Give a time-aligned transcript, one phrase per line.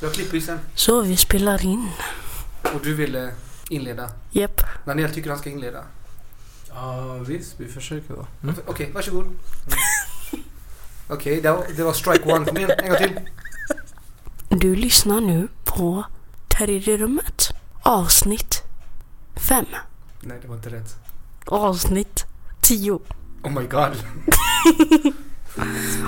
[0.00, 0.58] Jag klipper ju sen.
[0.74, 1.88] Så vi spelar in.
[2.74, 3.32] Och du ville
[3.68, 4.10] inleda.
[4.30, 4.60] Japp.
[4.84, 5.84] Daniel tycker han ska inleda.
[6.68, 7.54] Ja, visst.
[7.60, 8.26] Vi försöker då.
[8.42, 8.54] Mm.
[8.66, 9.24] Okej, varsågod.
[9.24, 9.38] Mm.
[11.08, 12.44] Okej, det, var, det var strike one.
[12.44, 13.20] Kom igen, en gång till.
[14.48, 16.04] Du lyssnar nu på
[16.48, 17.48] Tredje rummet.
[17.82, 18.62] Avsnitt
[19.36, 19.66] 5.
[20.20, 20.96] Nej, det var inte rätt.
[21.46, 22.24] Avsnitt
[22.60, 23.00] 10.
[23.42, 23.96] Oh my god.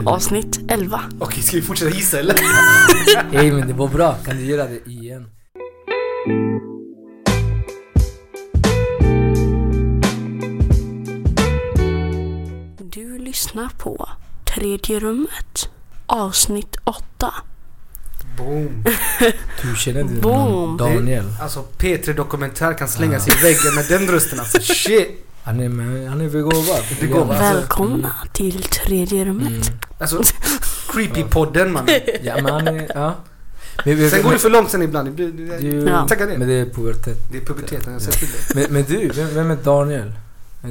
[0.06, 1.00] Avsnitt 11.
[1.18, 2.34] Okej, ska vi fortsätta gissa eller?
[3.32, 4.14] Hej men det var bra.
[4.24, 5.26] Kan du göra det igen?
[12.78, 14.08] Du lyssnar på
[14.54, 15.70] Tredje rummet.
[16.06, 17.34] Avsnitt 8.
[18.38, 18.84] Boom.
[19.62, 20.50] Du känner inte Boom.
[20.50, 21.24] någon Daniel?
[21.40, 24.58] Alltså P3 Dokumentär kan slänga sig i väggen med den rösten alltså.
[24.62, 25.26] Shit.
[25.42, 26.82] Han är, med, han är begåvad.
[27.00, 27.38] Begåvad.
[27.38, 29.48] Välkomna till Tredje rummet.
[29.48, 29.78] Mm.
[29.98, 30.16] Alltså,
[30.92, 31.86] Creepy-podden man.
[32.22, 33.14] Ja men han är, ja.
[33.84, 35.16] Men, men, Sen går det för långt sen ibland.
[35.16, 36.08] Det det- Ja.
[36.08, 36.38] Tagga ner.
[36.38, 37.18] Men det är pubertet.
[37.32, 38.40] Det är puberteten, jag säger till dig.
[38.68, 40.12] Men, men du, vem, vem är Daniel?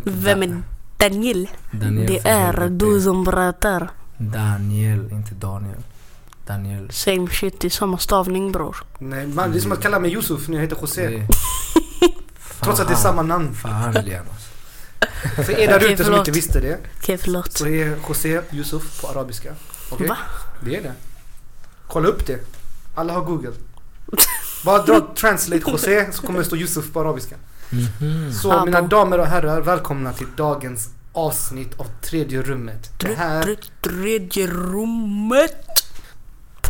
[0.04, 0.62] Vem är
[0.98, 1.48] Daniel?
[1.72, 3.90] Daniel Det är du som berättar.
[4.18, 5.78] Daniel, inte Daniel.
[6.48, 6.92] Daniel.
[6.92, 8.78] Same shit i samma stavning bror.
[9.00, 11.08] Nej, man, det är som att kalla mig Yusuf när jag heter José.
[11.08, 11.28] Det-
[12.62, 13.54] Trots att det är samma namn.
[13.54, 14.49] Fan Lianos.
[15.36, 16.78] För er där ute som inte visste det.
[17.02, 17.58] Okej förlåt.
[17.58, 19.54] Så är José Yusuf på arabiska.
[19.90, 20.08] Okej?
[20.08, 20.18] Va?
[20.62, 20.94] Det är det.
[21.88, 22.40] Kolla upp det.
[22.96, 23.52] Alla har google.
[24.66, 27.36] Bara dra translate José så kommer det stå Yusuf på arabiska.
[27.70, 28.34] Mhm.
[28.34, 32.92] Så Ja, mina damer och herrar, välkomna till dagens avsnitt av tredje rummet.
[33.00, 35.84] Det här Tredje, rummet.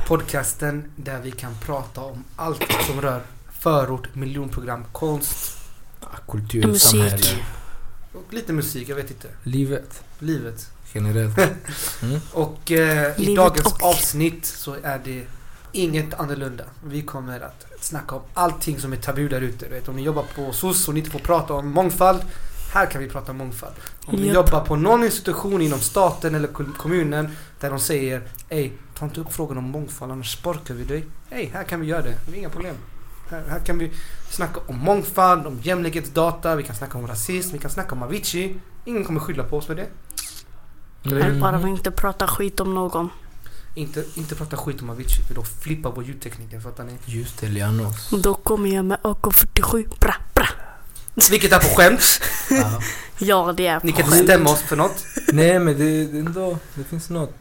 [0.08, 3.22] podcasten där vi kan prata om allt som rör
[3.60, 5.58] förort, miljonprogram, konst
[6.28, 6.90] Kultur, Musik.
[6.92, 7.46] samhälle,
[8.14, 9.28] och lite musik, jag vet inte.
[9.44, 10.72] livet Livet.
[10.94, 11.38] generellt.
[12.04, 12.20] Mm.
[12.34, 15.24] Och eh, i Livet dagens och- avsnitt så är det
[15.72, 16.64] inget annorlunda.
[16.86, 19.66] Vi kommer att snacka om allting som är tabu där ute.
[19.66, 22.22] Du vet, Om ni jobbar på SOS och ni inte får prata om mångfald,
[22.74, 23.74] här kan vi prata om mångfald.
[24.06, 24.36] Om ni Japp.
[24.36, 27.30] jobbar på någon institution inom staten eller kom- kommunen
[27.60, 31.06] där de säger Ey, ta inte upp frågan om mångfald annars sparkar vi dig.
[31.30, 32.16] Ey, här kan vi göra det.
[32.28, 32.76] Det är inga problem.
[33.30, 33.92] Här, här kan vi
[34.30, 38.56] snacka om mångfald, om jämlikhetsdata, vi kan snacka om rasism, vi kan snacka om Avicii.
[38.86, 39.88] Ingen kommer skylla på oss för det.
[41.06, 41.40] Mm.
[41.40, 43.10] Bara vi inte pratar skit om någon.
[43.76, 46.94] Inte, inte prata skit om Avicii för då flippar vår ljudtekniker fattar ni?
[47.06, 48.10] Just det, Lianos.
[48.24, 50.00] Då kommer jag med AK47.
[50.00, 50.48] Bra, bra.
[51.32, 52.22] Vilket är på skämt.
[52.50, 52.82] Ja.
[53.22, 55.06] Ja det är Ni kan på inte stämma oss för något.
[55.34, 57.36] Nej men det, det, ändå, det finns något,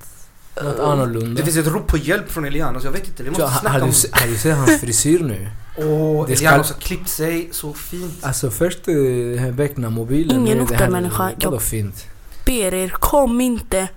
[0.62, 1.41] något annorlunda.
[1.41, 3.22] Det finns ett rop på hjälp från Elianos, jag vet inte.
[3.22, 3.88] Vi måste Ja, snacka har, om...
[3.88, 5.48] du, se- har du sett hans frisyr nu?
[5.81, 8.25] Åh, Det ska- har klippt sig så fint.
[8.25, 10.37] Alltså först eh, den här Beckna-mobilen.
[10.41, 10.91] Ingen är.
[10.91, 12.06] Vadå Jag- fint?
[12.47, 13.89] Ber er, kom inte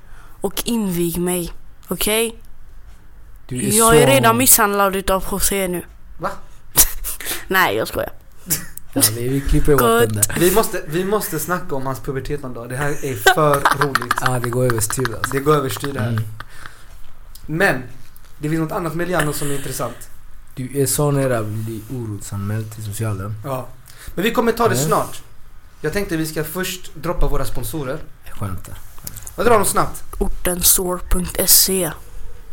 [0.41, 1.51] och invig mig.
[1.87, 2.35] Okej?
[3.47, 5.83] Du Jag är så- redan misshandlad utav José nu.
[6.19, 6.29] Va?
[7.47, 8.11] Nej jag skojar.
[8.93, 9.99] Ja, vi, vi klipper bort Gott.
[10.01, 10.35] den där.
[10.39, 12.69] Vi måste, vi måste snacka om hans pubertet någon dag.
[12.69, 13.53] Det här är för
[13.85, 14.13] roligt.
[14.21, 15.31] Ja, det går överstyr alltså.
[15.33, 16.09] Det går överstyr det här.
[16.09, 16.23] Mm.
[17.45, 17.83] Men,
[18.39, 20.09] det finns något annat med Elianos som är intressant.
[20.67, 23.35] Du är så nära att bli orotsanmäld till socialen.
[23.43, 23.67] Ja.
[24.15, 25.21] Men vi kommer ta det snart.
[25.81, 27.99] Jag tänkte vi ska först droppa våra sponsorer.
[28.25, 28.77] Jag skämtar.
[29.35, 30.03] Jag drar dem snabbt.
[30.19, 31.91] Ortenstore.se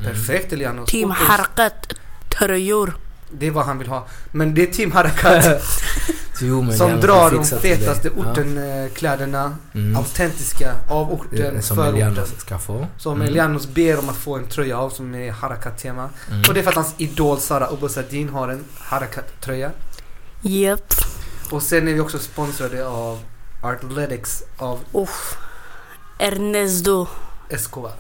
[0.01, 0.13] Mm.
[0.13, 0.91] Perfekt Elianos.
[0.91, 1.93] Team Ortens- Harkat
[2.39, 2.97] tröjor.
[3.31, 4.07] Det är vad han vill ha.
[4.33, 5.45] Men det är Team Harakat
[6.41, 8.31] Jo, men som drar de fetaste Ja.
[8.31, 9.57] ortenkläderna.
[9.75, 9.97] Mm.
[9.97, 12.39] Autentiska av orten, Som för Elianos orten.
[12.39, 12.87] ska få.
[12.99, 13.29] Som Mm.
[13.29, 16.09] Elianos ber om att få en tröja av som är Harakat-tema.
[16.31, 16.43] Mm.
[16.49, 19.71] Och det är för att hans idol Sara Obosadin har en Harakat-tröja.
[20.43, 20.95] Japp.
[21.51, 23.19] Och sen är vi också sponsrade av
[23.63, 25.37] Artletics av Uff.
[26.19, 27.07] Ernesto.
[27.49, 27.93] Escobar.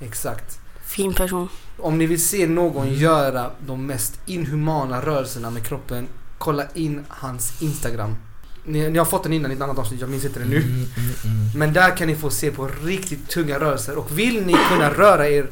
[0.00, 0.58] Exakt.
[0.84, 1.48] Fin person.
[1.78, 2.98] Om ni vill se någon Mm.
[2.98, 6.06] göra de mest inhumana rörelserna med kroppen,
[6.42, 8.16] kolla in hans Instagram.
[8.64, 10.56] Ni, ni har fått den innan i ett annat avsnitt, jag minns inte det nu.
[10.56, 10.86] Mm, mm,
[11.24, 11.50] mm.
[11.54, 13.98] Men där kan ni få se på riktigt tunga rörelser.
[13.98, 15.46] Och vill ni kunna röra er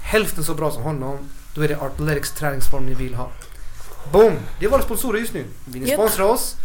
[0.00, 1.18] hälften så bra som honom,
[1.54, 3.30] då är det Artletics träningsform ni vill ha.
[4.12, 4.32] Boom!
[4.58, 5.44] Det är våra sponsorer just nu.
[5.64, 6.56] Vill ni sponsra oss?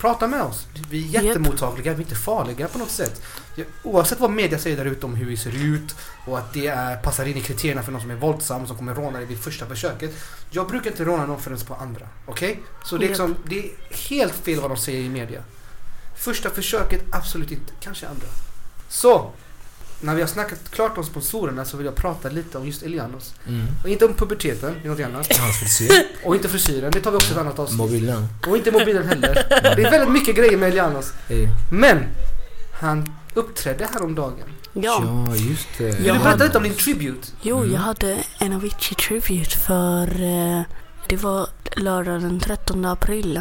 [0.00, 0.66] Prata med oss.
[0.90, 3.22] Vi är jättemottagliga, vi är inte farliga på något sätt.
[3.82, 5.94] Oavsett vad media säger där ute om hur vi ser ut
[6.26, 8.94] och att det är, passar in i kriterierna för någon som är våldsam som kommer
[8.94, 10.10] råna dig vid första försöket.
[10.50, 12.08] Jag brukar inte råna någon förrän på andra.
[12.26, 12.60] Okej?
[12.84, 13.70] Så det är, liksom, det är
[14.08, 15.42] helt fel vad de säger i media.
[16.16, 17.72] Första försöket, absolut inte.
[17.80, 18.26] Kanske andra.
[18.88, 19.32] Så,
[20.00, 23.34] när vi har snackat klart om sponsorerna så vill jag prata lite om just Elianos.
[23.48, 23.66] Mm.
[23.82, 25.36] Och inte om puberteten, det är något annat.
[25.36, 25.92] Hans frisyr.
[26.24, 27.78] Och inte frisyren, det tar vi också ett annat avsnitt.
[27.78, 28.26] Mobilen.
[28.46, 29.34] Och inte mobilen heller.
[29.76, 31.12] Det är väldigt mycket grejer med Elianos.
[31.28, 31.48] Hey.
[31.72, 31.98] Men,
[32.80, 35.02] han uppträdde häromdagen Ja.
[35.28, 35.84] ja just det.
[35.84, 37.28] Vill du berätta lite om din tribute?
[37.42, 37.72] Jo, Mm.
[37.72, 40.62] jag hade en Avicii Tribute för eh,
[41.08, 43.40] det var lördag den 13 april.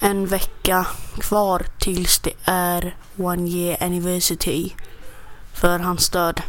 [0.00, 0.86] En vecka
[1.20, 4.70] kvar tills det är One Year Anniversary
[5.60, 6.42] för hans död.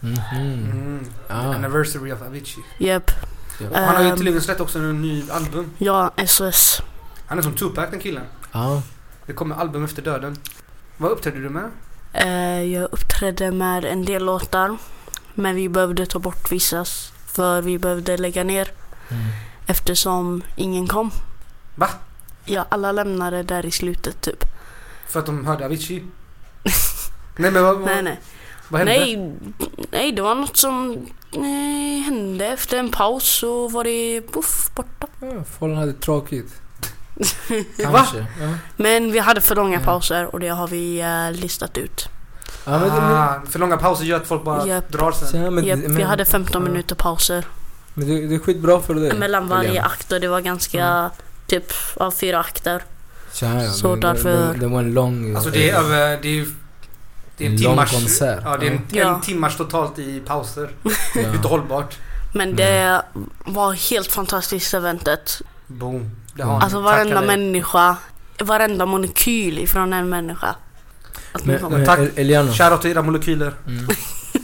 [0.00, 0.18] Mhm.
[0.32, 1.06] Mm.
[1.28, 1.54] Ah.
[1.54, 2.64] Anniversary of Avicii.
[2.78, 3.10] Japp,
[3.60, 3.68] Ja.
[3.70, 4.16] Och han har ju Ehm.
[4.16, 5.70] tydligen släppt också en ny album.
[5.78, 6.82] ja, SOS.
[7.26, 8.24] Han är som Tupac den killen.
[8.52, 8.82] Ja.
[9.26, 10.36] Det kommer album efter döden.
[10.96, 11.70] Vad uppträdde du med?
[12.12, 14.76] Eh, jag uppträdde med en del låtar.
[15.34, 16.84] Men vi behövde ta bort vissa
[17.26, 18.68] för vi behövde lägga ner
[19.10, 19.22] Mm.
[19.66, 21.10] eftersom ingen kom.
[21.74, 21.88] Va?
[22.44, 24.44] Ja, alla lämnade där i slutet typ.
[25.08, 26.04] För att de hörde Avicii?
[27.36, 28.20] nej men vad, vad, Nej, nej.
[28.68, 28.92] Vad hände?
[28.92, 29.34] Nej,
[29.90, 32.46] nej, det var något som eh, hände.
[32.46, 35.06] Efter en paus så var det poff, borta.
[35.20, 36.52] Ja, folk hade tråkigt.
[37.82, 38.18] Kanske.
[38.40, 38.54] Ja.
[38.76, 39.84] Men vi hade för långa Ja.
[39.84, 42.08] pauser och det har vi eh, listat ut.
[42.64, 44.88] Ja, men, ah, för långa pauser gör att folk bara Japp.
[44.88, 45.42] drar sen.
[45.42, 46.68] ja, men, Japp, men, vi hade 15 ja.
[46.70, 47.44] minuter pauser
[47.94, 49.12] Men det, det är skitbra för dig.
[49.14, 49.86] mellan varje Helena.
[49.86, 51.10] akt och det var ganska
[51.46, 52.82] typ av fyra akter.
[53.42, 55.34] Ja, ja, Så men det- därför- Det, det var en lång...
[55.34, 56.18] Alltså det är över...
[56.22, 56.46] Det är,
[57.38, 57.90] det är en lång timmars...
[57.92, 58.40] konsert.
[58.44, 59.14] Ja, det är en, Ja.
[59.14, 60.70] en timmars totalt i pauser.
[60.82, 60.90] ja.
[61.14, 61.98] Det är inte hållbart.
[62.34, 62.56] Men Mm.
[62.56, 63.02] det
[63.46, 65.42] var helt fantastiskt eventet.
[65.66, 66.10] Boom.
[66.34, 66.54] Det Mm.
[66.54, 66.84] har Alltså ni.
[66.84, 67.96] varenda Tackar människa,
[68.40, 70.54] varenda molekyl ifrån en människa.
[71.44, 71.98] Men, men Tack.
[71.98, 72.52] El- Eliana.
[72.52, 73.54] Shoutout till era molekyler.
[73.66, 73.88] Mm.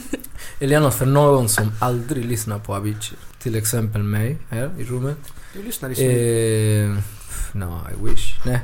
[0.59, 3.17] Eliana, för någon som aldrig lyssnar på Avicii.
[3.39, 5.17] Till exempel mig här i rummet.
[5.53, 6.09] Du lyssnar i smyg.
[6.11, 6.97] Eh,
[7.51, 8.45] no, I wish.
[8.45, 8.59] Nej.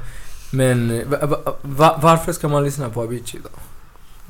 [0.52, 3.50] Men eh, va, va, varför ska man lyssna på Avicii då?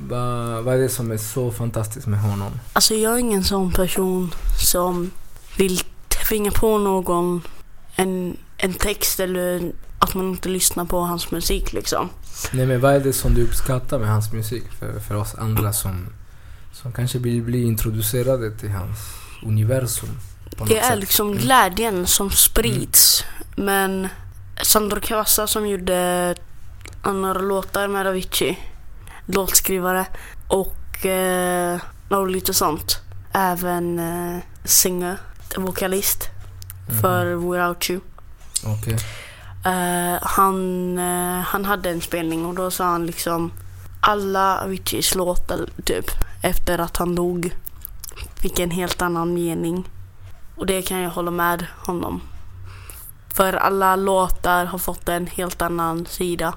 [0.08, 2.52] Va, vad är det som är så fantastiskt med honom?
[2.72, 5.10] Alltså jag är ingen sån person som
[5.56, 7.42] vill tvinga på någon
[7.96, 12.08] en, en text eller att man inte lyssnar på hans musik liksom.
[12.52, 15.72] Nej men vad är det som du uppskattar med hans musik för, för oss andra
[15.72, 16.06] som,
[16.72, 18.98] som kanske vill bli introducerade till hans
[19.42, 20.08] universum?
[20.66, 20.98] Det är sätt?
[20.98, 21.38] liksom Mm.
[21.38, 23.24] glädjen som sprids.
[23.56, 24.08] Men
[24.62, 26.34] Sandro Cavazza som gjorde
[27.04, 28.58] några låtar med Avicii,
[29.34, 30.06] låtskrivare
[30.48, 32.98] och, eh, och lite sånt.
[33.32, 35.18] Även eh, singer,
[35.56, 36.28] vokalist
[36.88, 37.00] Mhm.
[37.00, 38.00] för Without You.
[38.66, 38.96] Okej.
[39.64, 43.52] Eh, han, eh, han hade en spelning och då sa han liksom
[44.00, 46.04] alla Aviciis låtar typ
[46.42, 47.54] efter att han dog
[48.36, 49.88] fick en helt annan mening.
[50.56, 52.20] Och det kan jag hålla med honom.
[53.34, 56.54] För alla låtar har fått en helt annan sida.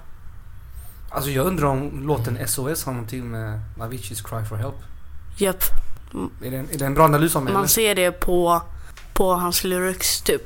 [1.16, 4.76] Alltså jag undrar om låten SOS har någonting med Aviciis Cry for Help.
[5.38, 5.64] Japp.
[6.44, 7.52] Är det en, är det en bra analys om det?
[7.52, 7.68] Man eller?
[7.70, 8.62] ser det på,
[9.14, 10.42] på hans lyrics typ.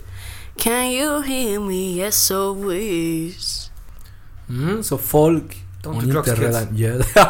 [0.58, 3.70] Can you hear me SOS?
[4.50, 7.28] Mm, så folk, Don't do inte redan gör det.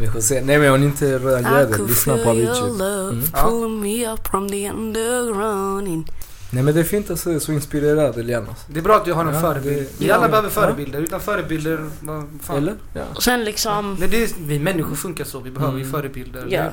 [0.00, 0.40] Vi får se.
[0.44, 2.78] Nej men om inte redan gör I det, could lyssna på feel your Avicii.
[2.78, 3.24] love Mm.
[3.32, 3.46] Ja.
[6.50, 8.46] Nej men det är fint att se så inspirerad Eliana.
[8.68, 9.76] Det är bra att du har en Ja, förebild.
[9.76, 10.28] det- Vi ja, alla ja.
[10.30, 11.00] behöver förebilder.
[11.00, 12.56] Utan förebilder, vad fan.
[12.56, 12.74] Eller?
[12.94, 13.02] Ja.
[13.14, 13.96] Och sen liksom...
[14.00, 15.40] Nej, det är, vi människor funkar så.
[15.40, 15.92] Vi behöver ju Mm.
[15.92, 16.46] förebilder.
[16.50, 16.64] Ja.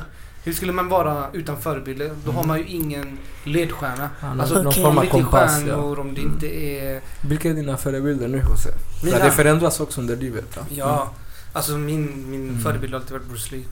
[0.44, 2.12] Hur, skulle man vara utan förebilder?
[2.26, 2.48] Då har Mm.
[2.48, 4.10] man ju ingen ledstjärna.
[4.22, 4.84] Ja, Alltså, någon Okej.
[4.84, 5.52] form Om av det inte är kompass.
[5.60, 5.66] Ja.
[5.66, 7.02] stjärnor, om det inte är...
[7.22, 8.70] Vilka är dina förebilder nu Jose?
[9.04, 10.46] Mina, Ja, det förändras också under livet.
[10.56, 10.62] Ja.
[10.70, 11.12] ja,
[11.54, 12.62] alltså min, min Mm.
[12.62, 13.64] förebild har alltid varit Bruce Lee.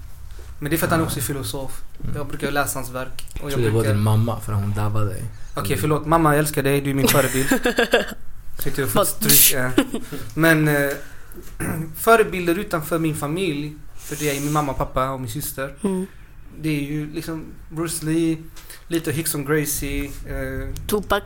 [0.62, 1.82] Men det är för att han också är filosof.
[2.04, 2.16] Mm.
[2.16, 3.26] Jag brukar läsa hans verk.
[3.34, 3.94] Och Jag jag tror det var brukar...
[3.94, 5.24] din mamma för hon dabbade dig.
[5.56, 6.06] Okej, förlåt.
[6.06, 6.82] Mamma, jag älskar dig.
[6.82, 7.50] Du är min förebild.
[8.60, 9.54] Tyckte jag fått stryk.
[9.54, 9.70] eh.
[10.34, 10.90] Men eh,
[11.96, 15.74] förebilder utanför min familj, för det är min mamma, pappa och min syster.
[15.84, 16.06] Mm.
[16.62, 18.38] Det är ju liksom Bruce Lee,
[18.88, 20.06] lite Hickson Gracie.
[20.06, 21.24] Eh, Tupac.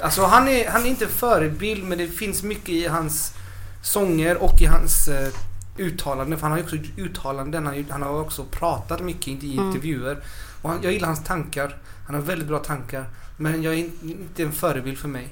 [0.00, 3.32] alltså han är, han är inte en förebild men det finns mycket i hans
[3.82, 5.28] sånger och i hans eh,
[5.78, 6.38] uttalanden.
[6.38, 7.64] För han har ju också gjort uttalanden.
[7.64, 9.66] Han, har ju- han har också pratat mycket i Mm.
[9.66, 10.18] intervjuer.
[10.62, 11.76] Och han, jag gillar hans tankar.
[12.06, 13.04] Han har väldigt bra tankar.
[13.36, 15.28] Men jag är in- inte en förebild för mig.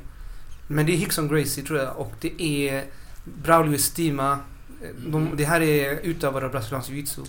[0.67, 2.85] Men det är Hickson Gracie tror jag och det är
[3.25, 4.33] Braulio Estima.
[4.83, 7.27] Eh, De, det här är utövare av brasiliansk jiu-jitsu.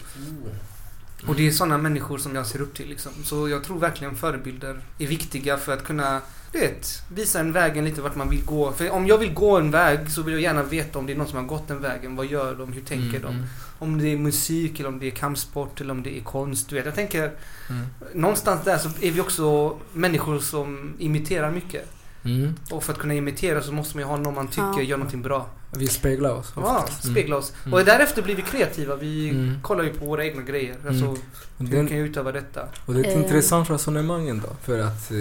[1.28, 3.12] Och det är sådana människor som jag ser upp till liksom.
[3.24, 7.86] Så jag tror verkligen förebilder är viktiga för att kunna, du vet, visa en vägen
[7.86, 8.72] lite vart man vill gå.
[8.72, 11.18] För om jag vill gå en väg så vill jag gärna veta om det är
[11.18, 12.16] någon som har gått den vägen.
[12.16, 12.74] Vad gör de?
[12.74, 13.28] Hur tänker de?
[13.34, 13.44] Mm,
[13.80, 16.70] Om det är musik eller om det är kampsport eller om det är konst.
[16.70, 17.32] Du vet, jag tänker
[17.70, 21.92] mm, någonstans där så är vi också människor som imiterar mycket.
[22.26, 22.56] Mm.
[22.72, 24.82] Och för att kunna imitera så måste man ju ha någon man tycker Ja.
[24.82, 25.48] gör någonting bra.
[25.78, 27.10] Vi speglar oss Ja, ofta.
[27.10, 27.54] spegla oss.
[27.66, 27.74] Mm.
[27.74, 28.96] Och därefter blir vi kreativa.
[28.96, 29.60] Vi Mm.
[29.62, 30.76] kollar ju på våra egna grejer.
[30.88, 31.18] Alltså, Och
[31.58, 32.62] hur den- kan jag utöva detta?
[32.86, 33.22] Och det är ett Eh.
[33.24, 34.48] intressant resonemang ändå.
[34.64, 35.18] För att eh,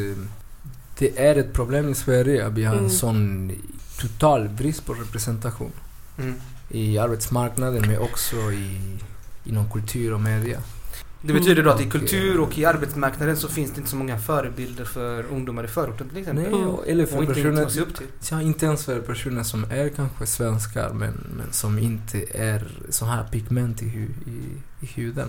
[0.99, 2.91] det är ett problem i Sverige att vi har en Mm.
[2.91, 3.53] sån
[4.01, 5.73] total brist på representation.
[6.19, 6.35] Mm.
[6.71, 8.81] I arbetsmarknaden men också i
[9.45, 10.59] inom kultur och media.
[11.27, 13.97] Det betyder då att i Och, kultur och i arbetsmarknaden så finns det inte så
[13.97, 16.45] många förebilder för ungdomar i förorten till exempel.
[16.53, 18.07] Nej, och- eller och för inte inte se personer, upp till.
[18.31, 23.05] ja, inte ens för personer som är kanske svenskar men, men som inte är så
[23.05, 24.41] här pigment i, hu, i,
[24.81, 25.29] i huden.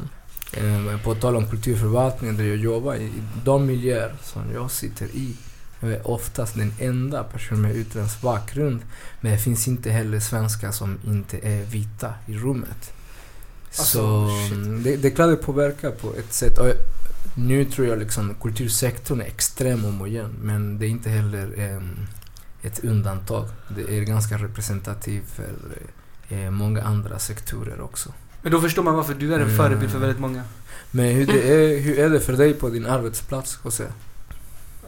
[0.54, 3.12] Eh, på tal om kulturförvaltningen där jag jobbar, i i
[3.44, 5.36] de miljöer som jag sitter i,
[5.80, 8.82] jag är oftast den enda personen med utländsk bakgrund.
[9.22, 12.92] Men det finns inte heller svenskar som inte är vita i rummet.
[13.80, 14.52] Alltså, så shit.
[14.58, 16.58] mm, det, det är klart det påverkar på ett sätt.
[16.58, 16.68] Och
[17.38, 21.98] nu tror jag liksom kultursektorn är extremt homogen men det är inte heller em,
[22.62, 23.48] ett undantag.
[23.76, 25.50] Det är ganska representativt för
[26.30, 28.14] eh, många andra sektorer också.
[28.42, 29.58] Men då förstår man varför du är en Mm.
[29.58, 30.44] förebild för väldigt många.
[30.92, 33.84] Men hur, är, hur är det för dig på din arbetsplats, José?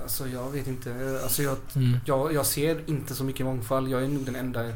[0.03, 1.19] Alltså jag vet inte.
[1.23, 1.97] Alltså jag, Mm.
[2.05, 3.89] jag, jag ser inte så mycket mångfald.
[3.89, 4.71] Jag är nog den enda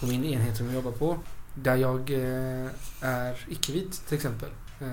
[0.00, 1.18] på min enhet som jag jobbar på.
[1.62, 2.70] Där jag eh,
[3.00, 4.48] är icke-vit till exempel.
[4.80, 4.86] Eh,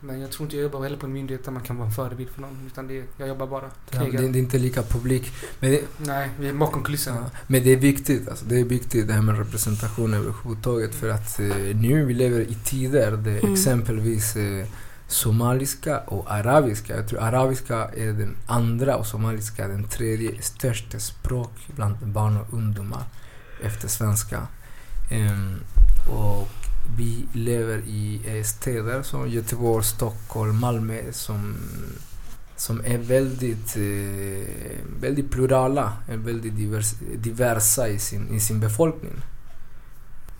[0.00, 1.94] men jag tror inte jag jobbar heller på en myndighet där man kan vara en
[1.94, 2.66] förebild för någon.
[2.66, 3.70] Utan det, jag jobbar bara.
[3.90, 5.32] Ja, det, är inte lika publik.
[5.60, 7.16] Men det, Nej, vi är bakom kulisserna.
[7.32, 11.08] Ja, men det är viktigt, alltså, det är viktigt det här med representation överhuvudtaget för
[11.08, 13.52] att eh, nu vi lever i tider där Mm.
[13.52, 14.66] exempelvis eh,
[15.08, 20.98] somaliska och arabiska, jag tror arabiska är den andra och somaliska är den tredje största
[20.98, 23.02] språk bland barn och ungdomar
[23.62, 24.46] efter svenska.
[25.10, 25.60] Ehm,
[26.08, 26.48] och
[26.96, 31.56] vi lever i städer som Göteborg, Stockholm, Malmö som
[32.60, 39.12] som är väldigt, eh, väldigt plurala, är väldigt divers, diversa i sin, i sin befolkning.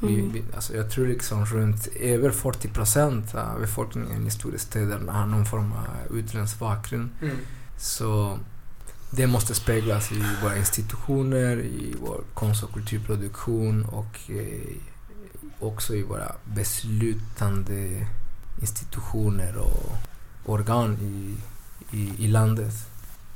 [0.00, 0.32] Vi, Mm.
[0.32, 5.26] vi, alltså jag tror liksom runt över 40 procent av befolkningen i stora städerna har
[5.26, 7.10] någon form av utländsk bakgrund.
[7.22, 7.36] Mm.
[7.78, 8.38] Så
[9.10, 14.76] det måste speglas i våra institutioner, i vår konst och kulturproduktion och eh,
[15.60, 18.06] också i våra beslutande
[18.60, 19.92] institutioner och
[20.44, 21.36] organ i,
[21.96, 22.74] i, i landet.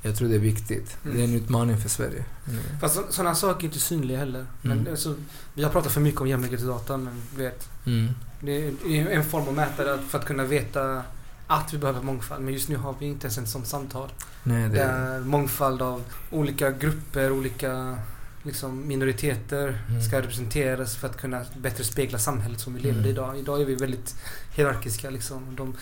[0.02, 0.96] Jag tror det är viktigt.
[1.04, 1.16] Mm.
[1.16, 2.24] Det är en utmaning för Sverige.
[2.48, 2.60] Mm.
[2.80, 4.46] Fast sådana saker är inte synliga heller.
[4.62, 4.90] Men Mm.
[4.92, 5.14] alltså,
[5.54, 8.08] vi har pratat för mycket om jämlikhetsdata men vet, Mm.
[8.40, 11.02] det är en form av mätare för att kunna veta
[11.46, 12.44] att vi behöver mångfald.
[12.44, 14.08] Men just nu har vi inte ens ett sånt samtal.
[14.42, 17.98] Nej, det, Där mångfald av olika grupper, olika
[18.44, 20.02] liksom, minoriteter Mm.
[20.02, 23.06] ska representeras för att kunna bättre spegla samhället som vi lever Mm.
[23.06, 23.38] i idag.
[23.38, 24.14] Idag är vi väldigt
[24.56, 25.10] hierarkiska.
[25.10, 25.56] Liksom.
[25.56, 25.74] De,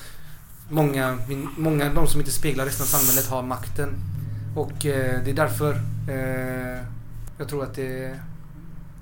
[0.68, 3.88] många, min- många av de som inte speglar resten av samhället har makten.
[4.56, 5.72] Och eh, det är därför
[6.08, 6.84] eh,
[7.38, 8.18] jag tror att det...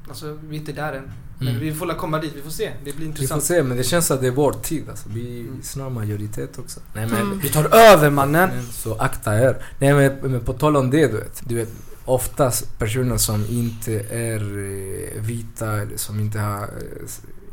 [0.08, 1.10] Alltså, vi är inte där än.
[1.38, 1.60] Men Mm.
[1.60, 2.66] vi får komma dit, vi får se.
[2.66, 3.42] Det blir Vi får intressant.
[3.44, 4.88] se, men det känns att det är vår tid.
[4.88, 5.08] Alltså.
[5.08, 5.62] Vi är Mm.
[5.62, 6.80] snart majoritet också.
[6.94, 7.38] Nej, men, Mm.
[7.38, 8.50] Vi tar över mannen!
[8.72, 9.62] Så akta er.
[9.78, 11.42] Nej men, men på tal om det du vet.
[11.48, 11.68] Du vet
[12.04, 17.08] oftast personer som inte är eh, vita eller som inte har eh,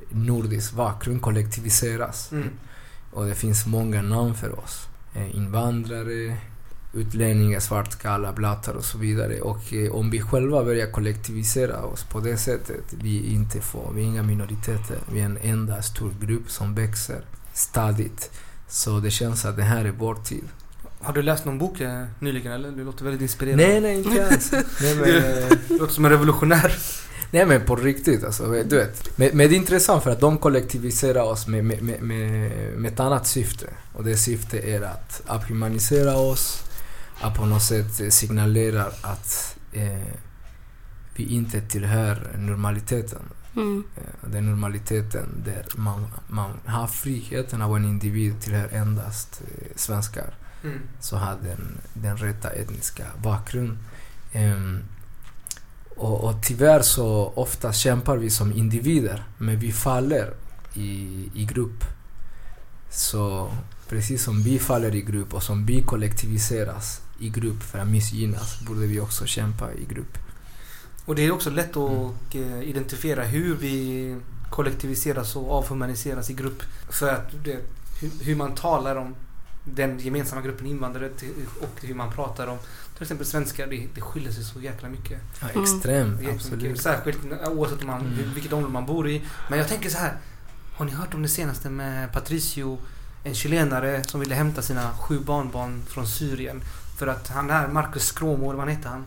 [0.10, 2.32] nordisk bakgrund kollektiviseras.
[2.32, 2.50] Mm.
[3.12, 4.88] Och det finns många namn för oss.
[5.16, 6.38] Eh, invandrare,
[6.94, 9.42] utlänningar, svartskallar, blattar och så vidare.
[9.42, 13.92] Och eh, om vi själva börjar kollektivisera oss på det sättet, vi är inte få,
[13.96, 14.98] vi är inga minoriteter.
[15.12, 17.22] Vi är en enda stor grupp som växer
[17.54, 18.32] stadigt.
[18.68, 20.44] Så det känns att det här är vår tid.
[21.00, 22.72] Har du läst någon bok eh, nyligen eller?
[22.72, 23.58] Du låter väldigt inspirerad.
[23.58, 24.51] Nej, nej, inte ens.
[24.82, 26.75] nej, men, eh, Du låter som en revolutionär.
[27.32, 28.63] nej, men på riktigt alltså.
[28.63, 29.18] Du vet.
[29.18, 32.94] Men, men det är intressant för att de kollektiviserar oss med, med, med, med, med
[32.94, 33.66] ett annat syfte.
[33.94, 36.63] Och det syftet är att avhumanisera oss,
[37.22, 40.13] att på något sätt eh, signalera att eh,
[41.16, 43.22] vi inte tillhör normaliteten.
[43.56, 43.84] Mm.
[43.96, 50.34] Eh, Den normaliteten där man, man har friheten av en individ tillhör endast eh, svenskar.
[50.63, 50.79] Mm.
[50.99, 53.77] så har den, den rätta etniska bakgrund.
[54.33, 54.79] Ehm,
[55.95, 60.33] och, och tyvärr så ofta kämpar vi som individer, men vi faller
[60.73, 61.83] i, i grupp.
[62.89, 63.51] Så
[63.89, 68.59] precis som vi faller i grupp och som vi kollektiviseras i grupp för att missgynnas,
[68.67, 70.17] borde vi också kämpa i grupp.
[71.05, 71.91] Och det är också lätt att
[72.33, 72.53] Mm.
[72.53, 74.15] eh, identifiera hur vi
[74.49, 76.63] kollektiviseras och avhumaniseras i grupp.
[76.89, 77.59] För att det,
[78.21, 79.15] hur man talar om
[79.75, 81.09] den gemensamma gruppen invandrare
[81.62, 82.57] och hur man pratar om
[82.93, 83.67] till exempel svenskar.
[83.67, 85.19] Det, det skiljer sig så jäkla mycket.
[85.41, 85.63] Ja, Mm.
[85.63, 86.36] extremt, Jättemycket.
[86.36, 86.81] absolut.
[86.81, 87.17] Särskilt
[87.51, 88.33] oavsett om man, Mm.
[88.33, 89.21] vilket område man bor i.
[89.50, 90.13] Men jag tänker så här.
[90.77, 92.77] Har ni hört om det senaste med Patricio?
[93.24, 96.62] En chilenare som ville hämta sina sju barnbarn från Syrien.
[96.97, 99.03] För att han är Marcus Skråmo, eller vad heter han?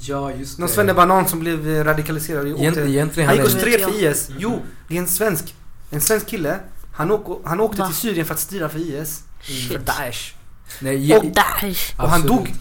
[0.00, 2.46] Ja, just Någon svennebanan som blev radikaliserad.
[2.46, 4.04] Egent, egentligen Han han gick och stred för.
[4.10, 4.30] IS.
[4.38, 5.54] Jo, det är en svensk.
[5.90, 6.58] En svensk kille.
[6.92, 7.86] Han, åk, han åkte Va?
[7.86, 9.23] till Syrien för att strida för IS.
[9.44, 9.78] För.
[9.78, 10.34] Daesh.
[10.80, 11.94] Nej, Och Daesh.
[11.96, 12.26] Och han absolut.
[12.38, 12.54] dog.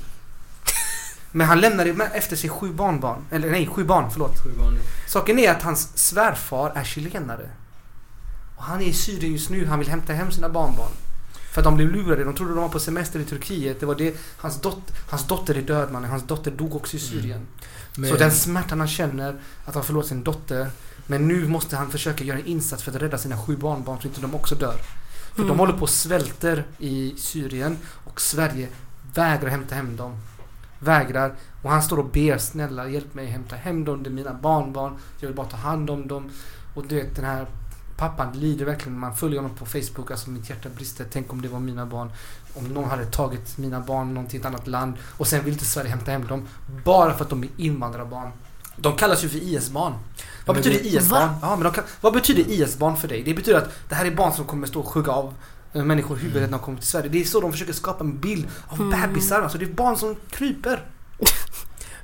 [1.32, 3.26] Men han lämnade efter sig sju barnbarn.
[3.32, 4.36] Eller nej, sju barn, förlåt.
[5.08, 7.50] Saken är att hans svärfar är chilenare.
[8.56, 9.66] Och Och han är i Syrien just nu.
[9.66, 10.92] Han vill hämta hem sina barnbarn.
[11.52, 12.24] För att de blev lurade.
[12.24, 13.80] De trodde de var på semester i Turkiet.
[13.80, 14.16] Det var det.
[14.38, 16.10] Hans, dot, hans dotter är död mannen.
[16.10, 17.48] Hans dotter dog också i Syrien.
[17.96, 19.36] Men, Så den smärtan han känner
[19.66, 20.70] att han förlorat sin dotter.
[21.08, 24.08] Men nu måste han försöka göra en insats för att rädda sina sju barnbarn så
[24.08, 24.76] inte de också dör.
[25.36, 25.60] För de Mm.
[25.60, 28.68] håller på och svälter i Syrien och Sverige
[29.14, 30.18] vägrar hämta hem dem.
[30.80, 31.36] Vägrar.
[31.64, 34.04] Och han står och ber snälla hjälp mig hämta hem dem.
[34.04, 34.96] Det är mina barnbarn.
[35.20, 36.30] Jag vill bara ta hand om dem.
[36.76, 37.46] Och du vet den här
[37.98, 39.00] pappan lider verkligen.
[39.00, 40.12] Man följer honom på Facebook.
[40.12, 41.06] Alltså mitt hjärta brister.
[41.12, 42.12] Tänk om det var mina barn.
[42.54, 45.66] Om någon hade tagit mina barn någon till ett annat land och sen vill inte
[45.66, 46.48] Sverige hämta hem dem.
[46.84, 48.32] Bara för att de är invandrarbarn.
[48.76, 49.94] De kallas ju för IS-barn.
[50.46, 51.28] Vad Men betyder det- IS-barn?
[51.30, 51.36] Va?
[51.42, 53.24] Ja, men kan, vad betyder IS-barn för dig?
[53.24, 55.34] Det betyder att det här är barn som kommer stå och skugga av
[55.74, 57.10] eh, människor huvudet när de kommer till Sverige.
[57.10, 59.02] Det är så de försöker skapa en bild av Mm.
[59.02, 59.42] bebisar.
[59.42, 60.86] Alltså det är barn som kryper.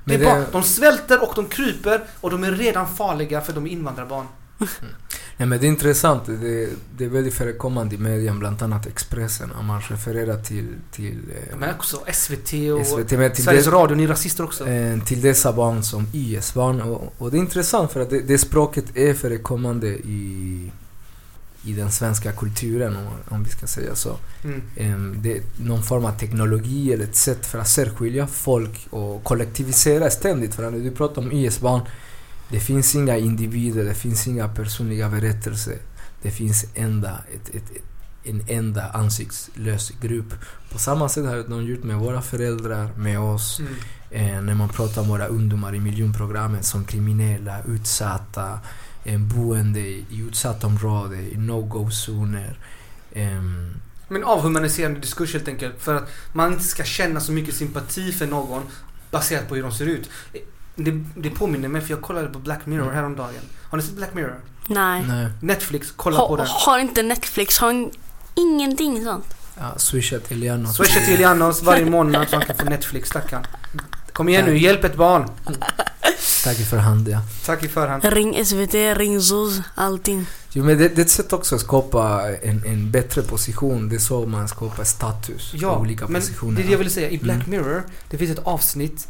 [0.06, 0.46] Det är barn.
[0.52, 4.26] De svälter och de kryper och de är redan farliga för de är invandrarbarn.
[5.40, 6.26] Nej, men det är intressant.
[6.26, 11.20] Det, det är väldigt förekommande i media, bland annat Expressen, om man refererar till, till,
[11.52, 14.68] eh, Men också SVT och SVT, men till, Sveriges det, Radio, ni är rasister också.
[14.68, 16.82] eh, till dessa barn som IS-barn.
[16.82, 20.72] Och, och det är intressant för att det, det språket är förekommande i,
[21.64, 22.98] i den svenska kulturen,
[23.30, 24.18] om, vi ska säga så.
[24.44, 25.22] Mm.
[25.22, 30.10] Det är någon form av teknologi eller ett sätt för att särskilja folk och kollektivisera
[30.10, 30.56] ständigt.
[30.56, 31.82] För när du pratar om IS-barn,
[32.50, 35.78] det finns inga individer, det finns inga personliga berättelser.
[36.22, 37.84] Det finns enda, ett, ett, ett,
[38.24, 40.34] en enda ansiktslös grupp.
[40.72, 43.60] På samma sätt har de gjort med våra föräldrar, med oss.
[43.60, 43.74] Mm.
[44.12, 48.60] Eh, när man pratar om våra ungdomar i miljonprogrammet som kriminella, utsatta,
[49.04, 52.60] eh, boende i utsatta områden, i no-go-zoner.
[53.14, 53.74] Ehm,
[54.08, 55.76] Men avhumaniserande diskurs helt enkelt.
[55.80, 58.64] För att man inte ska känna så mycket sympati för någon
[59.12, 60.10] baserat på hur de ser ut.
[60.84, 62.96] Det, det påminner mig, för jag kollade på Black Mirror Mm.
[62.96, 63.42] häromdagen.
[63.70, 64.40] Har ni sett Black Mirror?
[64.68, 65.06] Nej.
[65.08, 65.28] nej.
[65.42, 66.46] Netflix, kolla på Ha, den.
[66.48, 67.92] har inte Netflix, har in-
[68.36, 69.26] ingenting sånt.
[69.58, 70.70] Ja, swishat Eliana.
[70.74, 73.46] Swisha till Janos varje månad så han kan få Netflix, stackarn.
[74.14, 75.30] Kom igen nu, hjälp ett barn.
[76.44, 77.22] Tack för hand, ja.
[77.46, 78.04] Tack i förhand.
[78.06, 80.26] Ring SVT, ring ZOZ, allting.
[80.52, 83.90] Jo, men det, det är ett sätt också att skapa en, en bättre position.
[83.90, 86.56] Det är så man skapar status Ja, på olika men positioner.
[86.56, 87.10] det är det jag vill säga.
[87.10, 87.50] I Black Mm.
[87.50, 89.08] Mirror, det finns ett avsnitt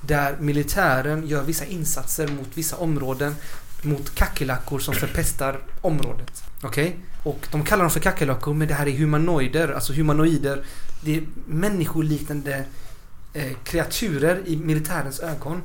[0.00, 3.34] där militären gör vissa insatser mot vissa områden
[3.82, 6.42] mot kackerlackor som förpestar området.
[6.62, 6.96] Okej?
[7.22, 10.64] Och de kallar dem för kackerlackor men det här är humanoider, alltså humanoider.
[11.00, 12.64] Det är människoliknande
[13.32, 15.62] eh, kreaturer i militärens ögon.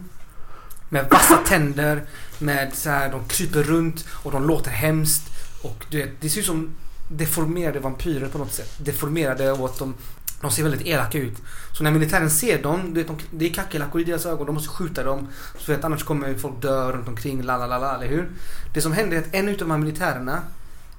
[0.90, 2.04] Med vassa tänder,
[2.40, 5.24] med så här, de kryper runt och de låter hemskt.
[5.62, 6.76] Och du vet, det ser ut som
[7.08, 8.76] deformerade vampyrer på något sätt.
[8.78, 9.94] Deformerade och att de,
[10.42, 11.42] de ser väldigt elaka ut.
[11.72, 14.56] Så när militären ser dem, du vet, de, det är kackerlackor i deras ögon, de
[14.56, 15.28] måste skjuta dem.
[15.58, 18.30] Så vet, annars kommer folk dö runt omkring, la la la la, eller hur?
[18.74, 20.42] Det som händer är att en utav de här militärerna,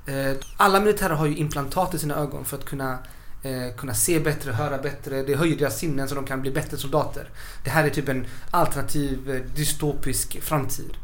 [0.07, 2.99] eh, alla militärer har ju implantat i sina ögon för att kunna
[3.43, 5.23] eh, kunna se bättre, höra bättre.
[5.23, 7.29] Det höjer deras sinnen så de kan bli bättre soldater.
[7.65, 10.97] Det här är typ en alternativ eh, dystopisk framtid.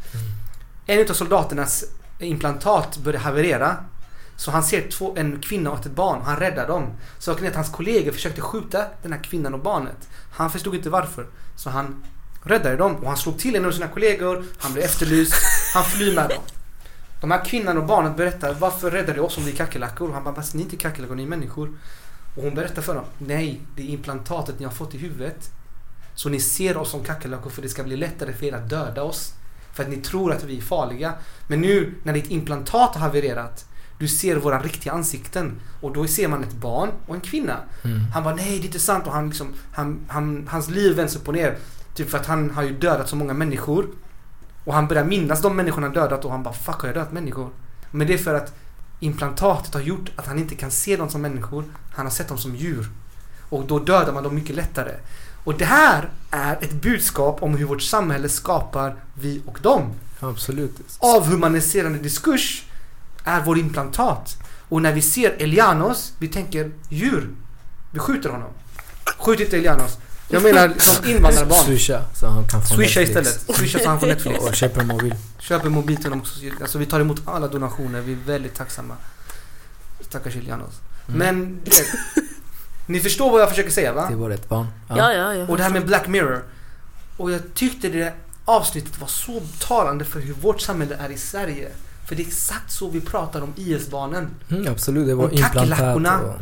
[0.86, 1.84] En utav soldaternas
[2.18, 3.76] implantat börjar haverera.
[4.42, 6.22] Så han ser två, en kvinna och ett barn.
[6.24, 6.86] Han räddar dem.
[7.18, 10.08] Saken är att hans kollegor försökte skjuta den här kvinnan och barnet.
[10.32, 11.26] Han förstod inte varför.
[11.56, 12.04] Så han
[12.42, 14.44] räddade dem och han slog till en av sina kollegor.
[14.58, 15.34] Han blev efterlyst.
[15.74, 16.42] Han flyr med dem.
[17.20, 20.08] De här kvinnan och barnet berättar varför räddade du oss om vi är kackerlackor?
[20.08, 21.78] Och han bara, fast ni är inte kackerlackor, ni är människor.
[22.36, 25.50] Och hon berättar för dem, nej, det är implantatet ni har fått i huvudet.
[26.14, 29.02] Så ni ser oss som kackerlackor för det ska bli lättare för er att döda
[29.02, 29.34] oss.
[29.72, 31.14] För att ni tror att vi är farliga.
[31.48, 33.66] Men nu när ditt implantat har havererat,
[34.02, 35.60] du ser våra riktiga ansikten.
[35.80, 37.56] Och då ser man ett barn och en kvinna.
[37.84, 38.00] Mm.
[38.14, 39.06] Han bara, nej det är inte sant.
[39.06, 41.56] Och han liksom, han, han, hans liv vänds upp och ner.
[41.94, 43.86] Typ för att han har ju dödat så många människor.
[44.64, 47.12] Och han börjar minnas de människorna han dödat och han bara, fuck har jag dödat
[47.12, 47.50] människor?
[47.90, 48.54] Men det är för att
[49.00, 51.64] implantatet har gjort att han inte kan se dem som människor.
[51.94, 52.86] Han har sett dem som djur.
[53.48, 54.92] Och då dödar man dem mycket lättare.
[55.44, 59.82] Och det här är ett budskap om hur vårt samhälle skapar vi och dem.
[60.20, 60.76] Absolut.
[60.98, 62.64] Avhumaniserande diskurs
[63.24, 64.36] är vår implantat.
[64.68, 67.30] Och när vi ser Elianos, vi tänker djur.
[67.90, 68.48] Vi skjuter honom.
[69.18, 69.98] Skjut inte Elianos.
[70.28, 71.64] Jag menar som invandrarbarn.
[71.64, 73.28] Swisha så han kan få Swisha Netflix.
[73.28, 73.56] istället.
[73.58, 74.44] Swisha så han får Netflix.
[74.44, 75.14] Och köpa en mobil.
[75.38, 76.40] Köp en mobil till honom också.
[76.60, 78.00] Alltså vi tar emot alla donationer.
[78.00, 78.94] Vi är väldigt tacksamma.
[80.00, 80.80] Stackars Elianos.
[81.08, 81.18] Mm.
[81.18, 81.86] Men du vet,
[82.86, 84.06] ni förstår vad jag försöker säga va?
[84.10, 84.66] Det var ett barn.
[84.88, 85.46] Ja, ja, ja.
[85.46, 86.44] Och det här med Black Mirror.
[87.16, 91.68] Och jag tyckte det avsnittet var så talande för hur vårt samhälle är i Sverige.
[92.06, 94.26] För det är exakt så vi pratar om IS-barnen.
[94.48, 95.96] Mm, absolut, det var Och implantat.
[95.96, 96.40] Och,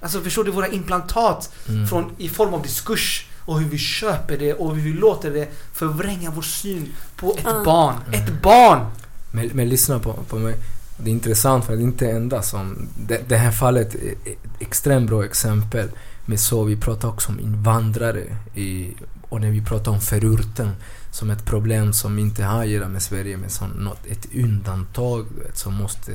[0.00, 1.86] Alltså förstår du våra implantat mm.
[1.86, 5.48] från, i form av diskurs och hur vi köper det och hur vi låter det
[5.72, 7.64] förvränga vår syn på ett Ah.
[7.64, 7.94] barn.
[8.06, 8.20] Mm.
[8.20, 8.86] Ett barn!
[9.30, 10.54] men, men lyssna på, på mig.
[10.96, 12.88] Det är intressant för det är inte enda som...
[13.06, 15.88] Det, det här fallet är ett extremt bra exempel.
[16.26, 18.22] Men så vi pratar också om invandrare
[18.54, 18.94] i,
[19.28, 20.70] och när vi pratar om förorten
[21.18, 25.26] som ett problem som inte har att göra med Sverige men som något, ett undantag
[25.44, 26.12] vet, som måste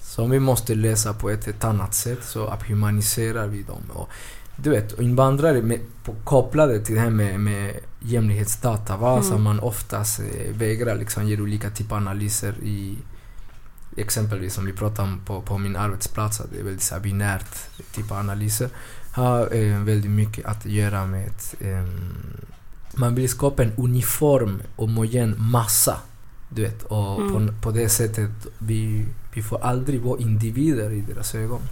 [0.00, 3.82] som vi måste lösa på ett, ett annat sätt så humaniserar vi dem.
[3.92, 4.08] Och,
[4.56, 9.42] du vet, invandrare med, på, kopplade till det här med, med jämlikhetsdatabas mm.
[9.42, 12.98] man oftast eh, vägrar liksom ge olika typer av analyser i
[13.96, 17.54] exempelvis som vi pratade om på, på min arbetsplats, att det är väldigt så binärt
[17.94, 18.68] typ av analyser,
[19.12, 21.88] har eh, väldigt mycket att göra med eh,
[22.94, 25.96] man vill skapa en uniform, homogen massa.
[26.48, 27.32] Du vet, och mm.
[27.32, 31.62] på, på det sättet vi, vi får aldrig vara individer i deras ögon.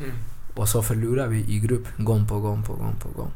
[0.00, 0.10] Mm.
[0.54, 3.30] Och så förlorar vi i grupp gång på gång på gång på gång.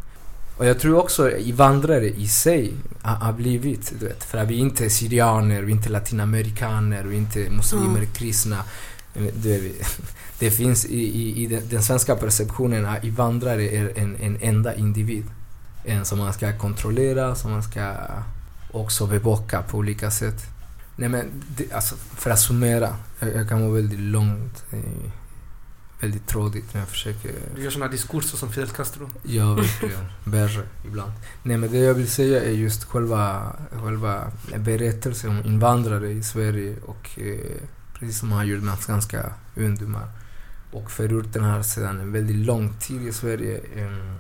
[0.57, 4.85] Och jag tror också invandrare i sig har blivit, du vet, för att vi inte
[4.85, 8.13] är syrianer, vi är inte latinamerikaner, vi är inte muslimer, mm.
[8.13, 8.65] kristna.
[9.15, 9.73] Det,
[10.39, 14.75] det finns i, i, i den, den svenska perceptionen att invandrare är en, en enda
[14.75, 15.25] individ.
[15.85, 17.95] En som man ska kontrollera, som man ska
[18.71, 20.47] också bevaka på olika sätt.
[20.97, 24.65] Nej men, det, alltså, för att summera, jag, jag kan vara väldigt långt
[26.03, 27.33] väldigt trådigt när jag försöker...
[27.55, 29.11] Du gör såna diskurser som Fidel Castro.
[29.23, 30.05] Ja, verkligen.
[30.25, 31.13] Värre ibland.
[31.43, 36.77] Nej, men det jag vill säga är just själva, själva berättelsen om invandrare i Sverige
[36.87, 37.39] och eh,
[37.99, 40.09] precis som har gjort med ganska ungdomar.
[40.73, 44.15] Och förorten har sedan en väldigt lång tid i Sverige eh,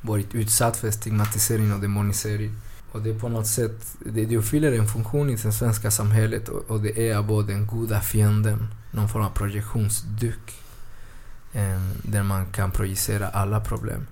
[0.00, 2.54] varit utsatt för stigmatisering och demonisering.
[2.92, 6.48] Och det är på något sätt, det, det fyller en funktion i det svenska samhället
[6.48, 10.60] och, och det är både den goda fienden, någon form av projektionsduk
[11.52, 14.06] eh, där man kan projicera alla problem.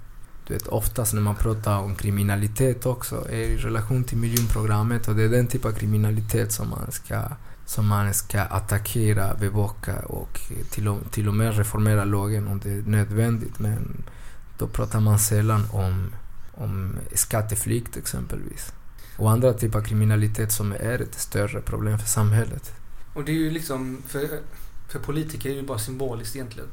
[0.47, 5.17] Du vet, oftast när man pratar om kriminalitet också är i relation till miljonprogrammet och
[5.17, 7.23] det är den typ av kriminalitet som man ska,
[7.65, 12.71] som man ska attackera, bevaka och till och, till och med reformera lagen om det
[12.71, 13.59] är nödvändigt.
[13.59, 14.05] Men
[14.59, 16.13] då pratar man sällan om,
[16.55, 18.73] om skatteflykt exempelvis.
[19.17, 22.73] Och andra typer av kriminalitet som är ett större problem för samhället.
[23.15, 24.29] Och det är ju liksom, för,
[24.89, 26.69] för politiker är det ju bara symboliskt egentligen.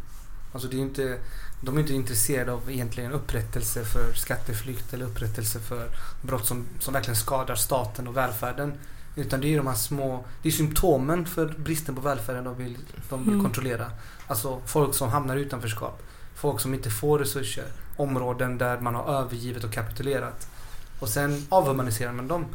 [0.54, 1.18] Alltså det är inte,
[1.62, 5.90] de är inte intresserade av egentligen upprättelse för skatteflykt eller upprättelse för
[6.22, 8.74] brott som, som verkligen skadar staten och välfärden.
[9.16, 12.78] Utan det är de här små, det är symptomen för bristen på välfärden de vill,
[13.10, 13.44] de vill mm.
[13.44, 13.92] kontrollera.
[14.28, 16.04] Alltså folk som hamnar i utanförskap.
[16.36, 17.66] Folk som inte får resurser.
[17.98, 20.48] Områden där man har övergivit och kapitulerat.
[21.00, 22.46] Och sen avhumaniserar man dem.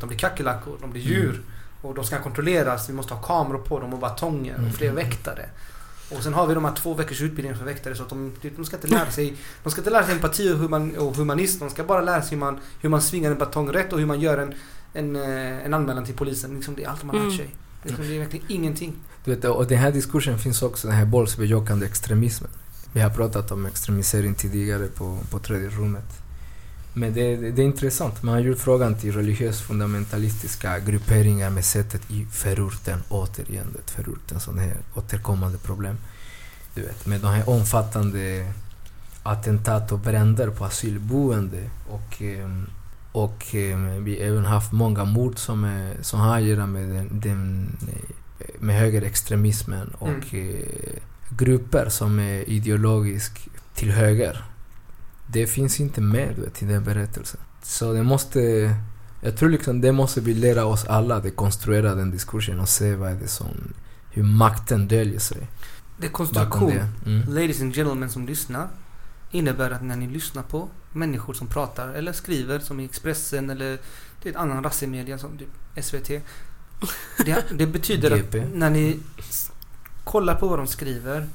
[0.00, 1.30] De blir kackerlackor, de blir djur.
[1.30, 1.44] Mm.
[1.82, 2.88] Och de ska kontrolleras.
[2.88, 5.04] Vi måste ha kameror på dem och batonger och fler mm.
[5.04, 5.48] väktare.
[6.10, 8.64] Och sen har vi de här två veckors utbildningen för väktare så att de, de
[8.64, 11.58] ska inte lära sig De ska inte lära sig empati och, human, och humanism.
[11.58, 14.06] De ska bara lära sig hur man, hur man svingar en batong rätt och hur
[14.06, 14.54] man gör en,
[14.92, 16.54] en, eh, en anmälan till polisen.
[16.54, 17.46] Liksom det är allt man har lärt mm.
[17.46, 17.56] sig.
[17.82, 18.94] Det är verkligen ingenting.
[19.24, 22.50] Du vet, och den här diskursen finns också, den här våldsbejakande extremismen.
[22.96, 26.22] Vi har pratat om extremisering tidigare på, på tredje rummet.
[26.92, 28.22] Men det, det, det, är intressant.
[28.22, 34.40] Man har gjort frågan till religiöst fundamentalistiska grupperingar med sättet i förorten, återigen, det förorten
[34.40, 35.96] som är återkommande problem.
[36.74, 38.52] Du vet, med de här omfattande
[39.22, 42.66] attentat och bränder på asylboende och, ehm,
[43.12, 46.88] och ehm, vi har även haft många mord som, är, som har att göra med,
[46.88, 47.76] den, den,
[48.58, 50.56] med högerextremismen och mm.
[51.28, 54.44] Grupper som är ideologiskt till höger
[55.26, 57.40] det finns inte med vet, i den berättelsen.
[57.62, 58.40] Så det måste...
[59.20, 62.94] Jag tror liksom det måste vi lära oss alla, att konstruera den diskursen och se
[62.94, 63.74] vad är det som...
[64.10, 65.48] Hur makten döljer sig.
[65.98, 67.10] Dekonstruktion, det.
[67.10, 67.34] Mm.
[67.34, 68.68] ladies and gentlemen som lyssnar,
[69.30, 73.78] innebär att när ni lyssnar på människor som pratar eller skriver som i Expressen eller
[74.22, 76.08] det är ett annan rassemedia som typ SVT.
[77.24, 78.98] Det, det betyder att när ni
[80.06, 81.26] kolla på vad de skriver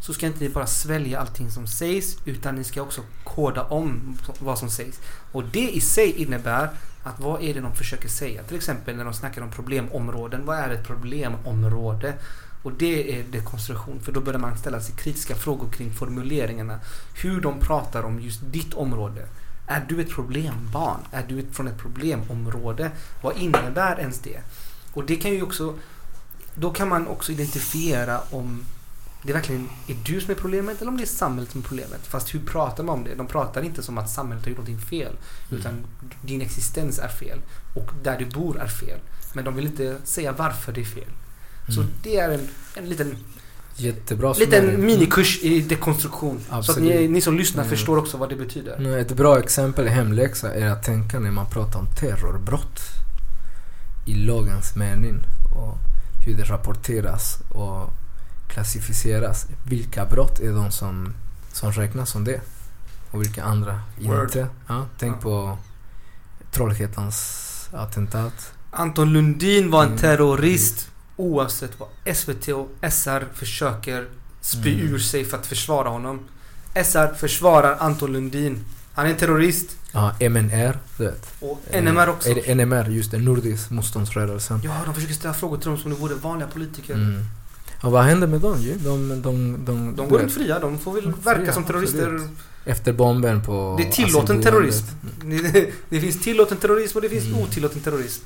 [0.00, 4.18] så ska inte ni bara svälja allting som sägs utan ni ska också koda om
[4.38, 5.00] vad som sägs.
[5.32, 6.70] Och det i sig innebär
[7.02, 8.42] att vad är det de försöker säga?
[8.42, 10.44] Till exempel när de snackar om problemområden.
[10.44, 12.14] Vad är ett problemområde?
[12.62, 14.00] Och det är dekonstruktion.
[14.00, 16.80] För då börjar man ställa sig kritiska frågor kring formuleringarna.
[17.22, 19.28] Hur de pratar om just ditt område.
[19.66, 21.00] Är du ett problembarn?
[21.10, 22.90] Är du från ett problemområde?
[23.22, 24.40] Vad innebär ens det?
[24.92, 25.74] Och det kan ju också
[26.58, 28.64] då kan man också identifiera om
[29.22, 32.06] det verkligen är du som är problemet eller om det är samhället som är problemet.
[32.06, 33.14] Fast hur pratar man om det?
[33.14, 35.12] De pratar inte som att samhället har gjort någonting fel.
[35.48, 35.60] Mm.
[35.60, 35.86] Utan
[36.22, 37.38] din existens är fel.
[37.74, 38.98] Och där du bor är fel.
[39.34, 41.04] Men de vill inte säga varför det är fel.
[41.04, 41.74] Mm.
[41.74, 43.16] Så det är en, en liten
[43.78, 46.40] Jättebra liten minikurs i dekonstruktion.
[46.48, 46.64] Absolut.
[46.64, 47.70] Så att ni, ni som lyssnar mm.
[47.70, 48.98] förstår också vad det betyder.
[48.98, 52.80] Ett bra exempel i hemläxa är att tänka när man pratar om terrorbrott.
[54.06, 55.18] I lagens mening.
[55.56, 55.78] Och
[56.26, 57.38] hur det rapporteras.
[57.50, 57.90] Och
[58.48, 59.46] klassificeras.
[59.64, 61.14] Vilka brott är de som,
[61.52, 62.40] som räknas som det?
[63.10, 64.24] Och vilka andra Word.
[64.24, 64.46] inte?
[64.68, 65.20] Ja, tänk Ja.
[65.20, 65.58] på
[66.52, 68.52] Trollhättans attentat.
[68.70, 69.98] Anton Lundin var en Mm.
[69.98, 74.08] terrorist oavsett vad SVT och SR försöker
[74.40, 74.94] spy Mm.
[74.94, 76.20] ur sig för att försvara honom.
[76.74, 78.64] SR försvarar Anton Lundin.
[78.96, 79.76] Han är terrorist.
[79.92, 81.26] Ja, MNR, du vet.
[81.40, 82.28] Och Eh, NMR också.
[82.28, 83.18] Är det NMR, just det.
[83.18, 84.60] Nordisk motståndsrörelsen.
[84.64, 86.94] Ja, de försöker ställa frågor till dem som om de vore vanliga politiker.
[86.94, 87.22] Mm.
[87.82, 88.74] Ja, vad hände med dem ju?
[88.74, 91.52] De, de, de, De du går inte fria, de får väl De är verka fria,
[91.52, 92.02] som terrorister.
[92.02, 92.30] absolut.
[92.64, 94.84] Efter bomben på Det är tillåten terrorist.
[95.22, 95.42] Mm.
[95.52, 97.38] Det, det finns tillåten terrorism och det finns Mm.
[97.40, 98.24] otillåten terrorism.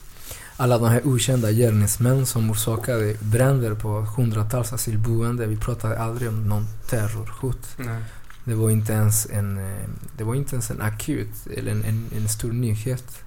[0.56, 5.50] Alla de här okända gärningsmän som orsakade bränder på hundratals asylboenden.
[5.50, 7.68] Vi pratade aldrig om någon terrorhot.
[7.76, 8.02] Nej.
[8.50, 12.10] Det var inte ens en, eh, det var inte ens en akut eller en, en,
[12.16, 13.24] en stor nyhet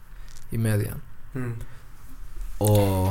[0.49, 0.93] i media.
[1.35, 1.53] Mm.
[2.57, 3.09] Och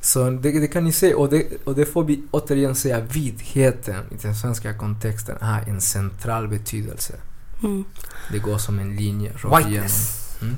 [0.00, 4.04] så det, det kan ni se och det, och det får vi återigen säga vidheten
[4.10, 7.14] i den svenska kontexten har en central betydelse.
[7.62, 7.84] Mm.
[8.32, 9.88] Det går som en linje rakt igenom.
[10.42, 10.56] Mm.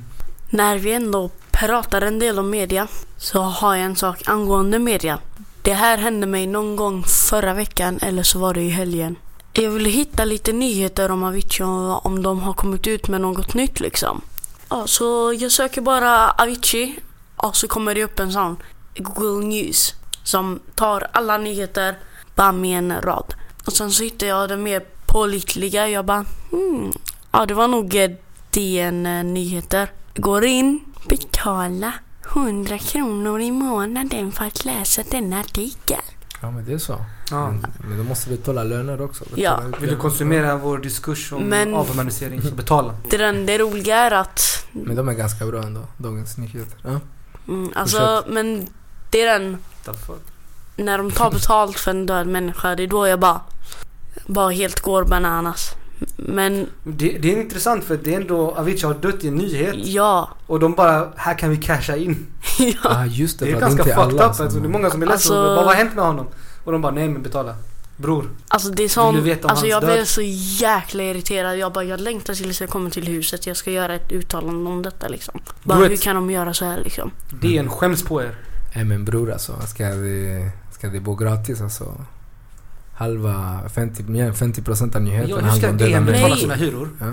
[0.49, 2.87] När vi ändå pratar en del om media
[3.17, 5.19] så har jag en sak angående media.
[5.61, 9.15] Det här hände mig någon gång förra veckan eller så var det i helgen.
[9.53, 13.53] Jag ville hitta lite nyheter om Avicii och om de har kommit ut med något
[13.53, 14.21] nytt liksom.
[14.69, 16.99] Ja, så jag söker bara Avicii
[17.35, 18.57] och så kommer det upp en sån
[18.95, 21.97] Google News som tar alla nyheter
[22.35, 23.33] bara med en rad.
[23.65, 25.89] Och sen så hittar jag det mer pålitliga.
[25.89, 26.91] Jag bara hmm,
[27.31, 28.17] ja det var nog
[28.51, 29.91] DN Nyheter.
[30.15, 31.93] Går in, betala
[32.33, 36.01] 100 kronor i månaden för att läsa denna artikel.
[36.41, 37.05] Ja men det är så.
[37.31, 37.47] Ja.
[37.51, 39.23] Men, men då måste vi betala löner också.
[39.23, 39.77] Betala Ja.
[39.79, 42.95] Vill du konsumera vår diskurs om Men- avhumanisering så betala.
[43.09, 46.77] Det, den, det roliga är att Men de är ganska bra ändå, Dagens Nyheter.
[46.83, 46.99] Ja.
[47.47, 48.67] Mm, alltså, men
[49.11, 49.57] det är den,
[50.75, 53.41] när de tar betalt för en död människa, det är då jag bara,
[54.27, 55.71] bara helt går bananas.
[56.17, 59.75] Men Det, det är intressant för det är ändå Avicii har dött i en nyhet.
[59.77, 62.27] ja, Och de bara, här kan vi casha in.
[62.59, 62.73] ja.
[62.83, 63.45] Ah, just det.
[63.45, 64.43] Det är ganska fucked up alltså.
[64.59, 65.13] Det är många som är ledsna.
[65.13, 66.27] Alltså- bara, Vad har hänt med honom?
[66.63, 67.55] Och de bara, nej men betala.
[67.97, 68.29] Bror.
[68.47, 69.93] Alltså det är Vill som, du veta om alltså jag död?
[69.93, 70.21] blev så
[70.61, 71.57] jäkla irriterad.
[71.57, 73.47] Jag bara, jag längtar tills jag kommer till huset.
[73.47, 75.39] Jag ska göra ett uttalande om detta liksom.
[75.63, 77.11] Bara Bror, hur kan de göra så här liksom?
[77.41, 78.35] Det är en skäms på er.
[78.75, 82.05] Nej men bror alltså, ska det, ska det bo gratis alltså?
[82.93, 86.41] Halva, 50, mer än 50 procent av nyheterna handlar om döda DN betala människor.
[86.41, 86.89] sina hyror?
[86.99, 87.05] Ja.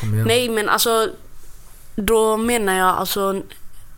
[0.00, 0.26] Kom igen.
[0.26, 1.08] Nej men alltså,
[1.96, 3.42] då menar jag alltså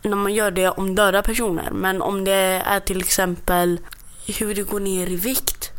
[0.01, 1.69] när man gör det om döda personer.
[1.71, 3.79] Men om det är till exempel
[4.25, 5.71] hur det går ner i vikt.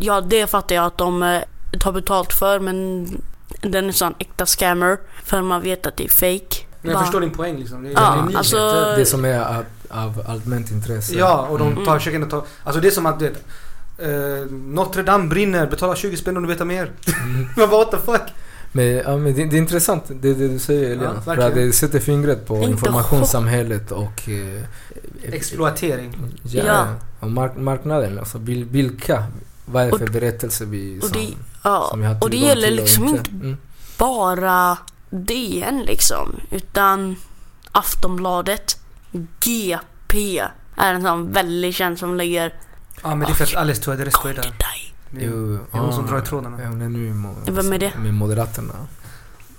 [0.00, 1.40] Ja, det fattar jag att de eh,
[1.80, 3.06] tar betalt för men
[3.62, 4.98] den är sån äkta scammer.
[5.24, 6.64] För man vet att det är fake.
[6.80, 7.82] Men jag Bara- förstår din poäng liksom.
[7.82, 11.14] Det är, Ja, det är alltså- Det som är av, av allmänt intresse.
[11.14, 11.84] Ja, och de Mm.
[11.84, 12.46] tar, försöker ändå ta...
[12.64, 13.44] Alltså det är som att du vet,
[13.98, 16.90] eh, Notre Dame brinner, betala 20 spänn om du vet mer.
[17.22, 17.48] Mm.
[17.56, 18.22] Man bara what the fuck?
[18.78, 21.22] Men, ja, men det, det är intressant det, det du säger Elian.
[21.22, 24.28] för att det sätter fingret på Inte informationssamhället och...
[24.28, 24.62] Eh,
[25.34, 26.16] Exploatering.
[26.42, 26.86] Ja, Ja.
[27.20, 28.18] och mark- marknaden.
[28.18, 29.24] Alltså vil- vilka,
[29.64, 31.28] vad är det Och- för berättelse vi Och som, det,
[31.64, 33.56] ja, som har och det gäller och liksom inte Mm.
[33.98, 34.76] bara
[35.10, 36.40] DN liksom.
[36.50, 37.16] Utan
[37.72, 38.78] Aftonbladet,
[39.40, 40.38] GP
[40.76, 42.54] är en sån väldigt känd som lägger
[43.02, 44.34] Ja men det är för att Alice Tuadrescu är
[45.12, 46.62] Jo, det är hon ah, som drar i trådarna.
[46.62, 47.92] Ja, hon är nu mo- Vem är det?
[47.98, 48.74] med Moderaterna.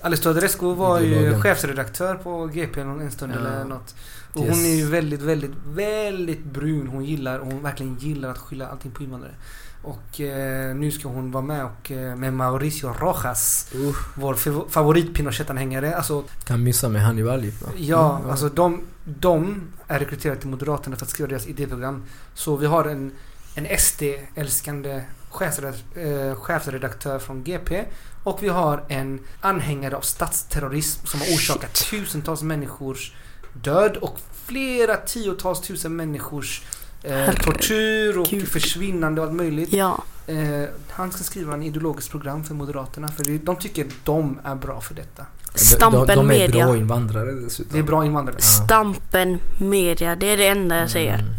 [0.02, 3.40] Alice Tuadrescu var ju chefsredaktör på GP någon- en stund Ja.
[3.40, 3.96] eller något.
[4.34, 4.50] Och Yes.
[4.56, 6.88] hon är ju väldigt, väldigt, väldigt brun.
[6.88, 9.34] Hon gillar, hon verkligen gillar att skylla allting på invandrare.
[9.82, 13.72] Och eh, nu ska hon vara med och eh, med Mauricio Rojas.
[14.16, 15.96] Vår fav- favorit Pinochet-anhängare.
[15.96, 17.68] Alltså Kan missa med Hannibal då.
[17.78, 22.04] Ja, Mm, alltså de, de är rekryterade till Moderaterna för att skriva deras idéprogram.
[22.34, 23.12] Så vi har en,
[23.56, 27.86] en SD-älskande chefsredaktör, eh, chefsredaktör från GP.
[28.24, 33.14] Och vi har en anhängare av statsterrorism som har orsakat tusentals människors
[33.54, 36.62] död och flera tiotals tusen människors
[37.04, 39.74] eh, tortyr och försvinnande och allt möjligt.
[39.74, 44.56] Ja, Eh, han ska skriva en ideologiskt program för Moderaterna för de tycker de är
[44.56, 45.26] bra för detta.
[45.56, 46.66] Stampen de, de är Media.
[46.66, 47.74] bra invandrare dessutom.
[47.74, 48.38] Det är bra invandrare.
[48.40, 48.66] Ja.
[48.66, 51.14] Stampen Media, det är det enda jag säger.
[51.14, 51.34] Mm.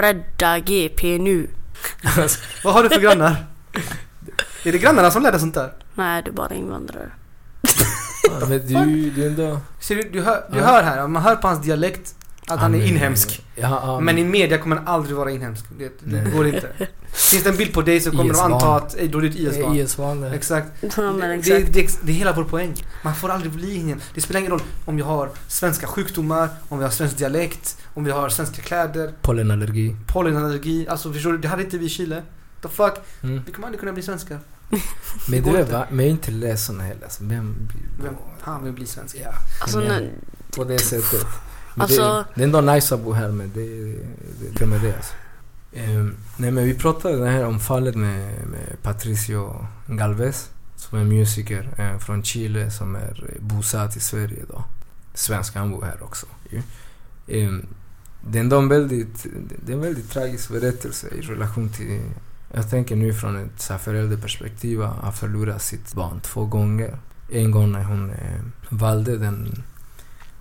[0.00, 1.48] Rädda GP nu.
[2.64, 3.46] Vad har du för grannar?
[4.64, 5.72] Är det grannarna som lär dig sånt där?
[5.94, 7.10] Nej, det är bara invandrare.
[8.40, 9.60] Ja, men du, du är ändå...
[9.80, 10.64] Ser du, du, hör, du Ja.
[10.64, 12.14] hör här, man hör på hans dialekt
[12.46, 13.42] att han är är- inhemsk.
[13.54, 15.64] Ja, ja, Men i media kommer han aldrig vara inhemsk.
[15.78, 16.32] Det, det Nej.
[16.32, 16.68] går inte.
[17.12, 18.52] Finns det en bild på dig så kommer de IS-barn.
[18.52, 19.76] anta att ey, då är du ett IS-barn.
[19.76, 20.24] IS-barn.
[20.24, 20.68] Exakt.
[20.80, 21.72] Ja, men Det, exakt.
[21.72, 22.74] det, det är hela vår poäng.
[23.02, 24.06] Man får aldrig bli inhemsk.
[24.14, 28.04] Det spelar ingen roll om jag har svenska sjukdomar, om vi har svensk dialekt, om
[28.04, 29.96] vi har svenska kläder, Pollenallergi.
[30.06, 30.88] pollenallergi.
[30.88, 32.22] Alltså förstår du, det hade inte vi i Chile.
[32.62, 32.94] The fuck?
[33.22, 33.42] Mm.
[33.46, 34.38] Vi kommer aldrig kunna bli svenskar.
[35.28, 35.72] Men du är inte.
[35.72, 35.86] va?
[35.90, 37.02] Men jag är inte ledsen heller.
[37.04, 38.04] Alltså, vem blir...
[38.04, 39.16] Vem fan vill bli svensk?
[39.24, 39.30] Ja,
[39.60, 40.08] Alltså, men
[40.56, 41.26] på det sättet.
[41.74, 43.84] Men Alltså- det, det är ändå nice att bo här men det,
[44.40, 45.12] det, det med det alltså.
[45.74, 51.04] Ehm, nej men vi pratade det här om fallet med, med Patricio Galvez som är
[51.04, 54.64] musiker eh, från Chile som är bosatt i Sverige då.
[55.14, 56.26] Svensk, han bor här också.
[56.50, 56.62] ju.
[58.20, 59.26] Det är ändå en väldigt,
[59.64, 62.00] det är en väldigt tragisk berättelse i relation till
[62.52, 66.98] jag tänker nu från ett så här förälderperspektiv att förlora sitt barn två gånger.
[67.32, 69.62] En gång när hon eh, valde den,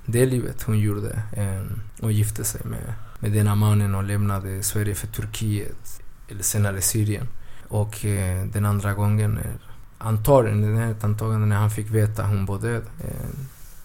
[0.06, 1.64] det livet hon gjorde eh,
[2.02, 7.28] och gifte sig med, med denna mannen och lämnade Sverige för Turkiet, eller senare Syrien.
[7.68, 9.58] Och eh, den andra gången, är,
[9.98, 12.84] antagligen, den här antagande när han fick veta att hon var död.
[13.00, 13.28] Eh,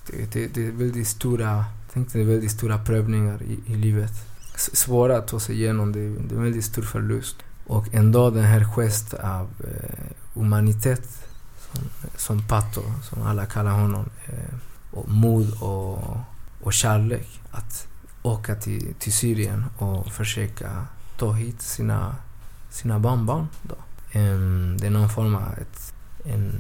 [0.06, 4.12] det, det, det är väldigt stora, tänkte det är väldigt stora prövningar i, i livet.
[4.54, 7.36] S- Svåra att ta sig igenom, det, det är en väldigt stor förlust.
[7.66, 11.26] Och ändå den här gest av eh, humanitet
[11.72, 11.84] som,
[12.16, 14.54] som Pato, som alla kallar honom, eh,
[14.90, 16.16] och mod och,
[16.62, 17.86] och kärlek att
[18.22, 20.86] åka till, till Syrien och försöka
[21.18, 22.16] ta hit sina,
[22.70, 23.46] sina barnbarn.
[23.62, 23.74] Då.
[24.18, 24.38] Eh,
[24.78, 26.52] det är någon form av ett, en,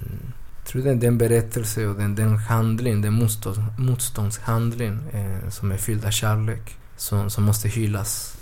[0.72, 5.76] tror det är den berättelse och den, den handling, den motstånd, motståndshandling eh, som är
[5.76, 8.36] fylld av kärlek som, som måste hyllas.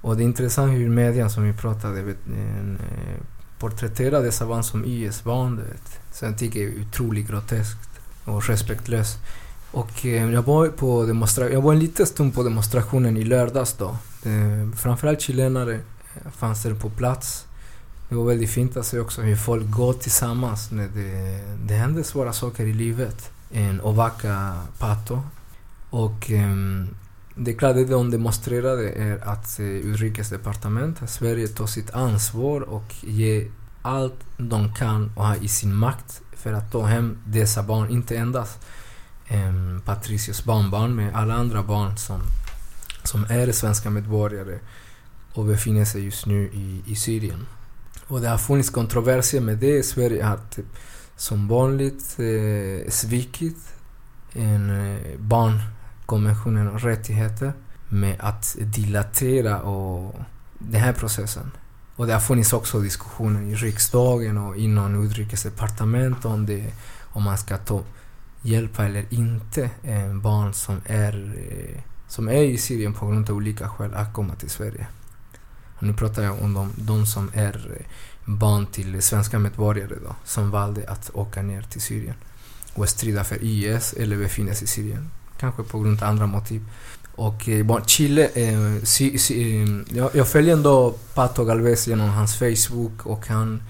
[0.00, 3.22] Och det är intressant hur media som vi pratade vet, eh,
[3.58, 5.60] porträtterar dessa barn som IS-barn.
[6.12, 7.88] Så jag tycker det är otroligt groteskt
[8.24, 9.18] och respektlöst.
[9.70, 13.72] Och eh, jag var på demonstra- jag var en liten stund på demonstrationen i lördags
[13.78, 13.96] då.
[14.24, 17.46] Eh, framförallt chilenare eh, fanns där på plats.
[18.12, 22.02] Det var väldigt fint att se också hur folk går tillsammans när det, det händer
[22.02, 23.30] svåra saker i livet.
[23.50, 25.22] En Ovaka Pato.
[25.90, 26.88] Och ehm,
[27.34, 33.50] det klart det de demonstrerade är att eh, utrikesdepartementet, Sverige tar sitt ansvar och ger
[33.82, 38.16] allt de kan och har i sin makt för att ta hem dessa barn, inte
[38.16, 38.58] endast
[39.30, 42.20] um, Patricios barnbarn, men alla andra barn som,
[43.04, 44.58] som är svenska medborgare
[45.34, 47.46] och befinner sig just nu i, i Syrien.
[48.12, 49.82] Och det har funnits kontroverser med det.
[49.82, 50.66] Sverige har typ,
[51.16, 53.74] som vanligt eh, svikit
[54.32, 57.52] en eh, barnkonventionen och rättigheter
[57.88, 60.14] med att dilatera och
[60.58, 61.50] den här processen.
[61.96, 66.72] Och det har funnits också diskussioner i riksdagen och inom utrikesdepartementet om det,
[67.12, 67.82] om man ska ta
[68.42, 73.36] hjälpa eller inte eh, barn som är, eh, som är i Syrien på grund av
[73.36, 74.86] olika skäl att komma till Sverige.
[75.82, 77.86] Nu pratar jag om de, de som är eh,
[78.24, 82.14] barn till svenska medborgare då, som valde att åka ner till Syrien
[82.74, 85.10] och strida för IS eller befinner sig i Syrien.
[85.38, 86.64] Kanske på grund av andra motiv.
[87.14, 92.38] Och eh, Chile, eh, sy, sy, eh, jag, jag följer ändå Pato Galvez genom hans
[92.38, 93.62] Facebook och han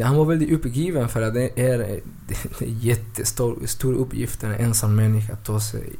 [0.00, 1.86] han var väldigt uppgiven för att det är, eh,
[2.28, 5.92] det är en jättestor stor uppgift en ensam människa att ta sig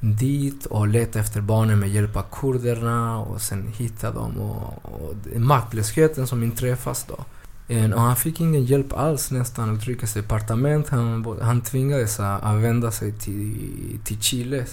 [0.00, 5.14] dit och leta efter barnen med hjälp av kurderna och sen hitta dem och, och
[5.40, 7.24] maktlösheten som inträffas då.
[7.68, 10.88] Eh, Och han fick ingen hjälp alls nästan, utrikesdepartement.
[10.88, 14.66] Han, han tvingades att att vända sig till, till Chile.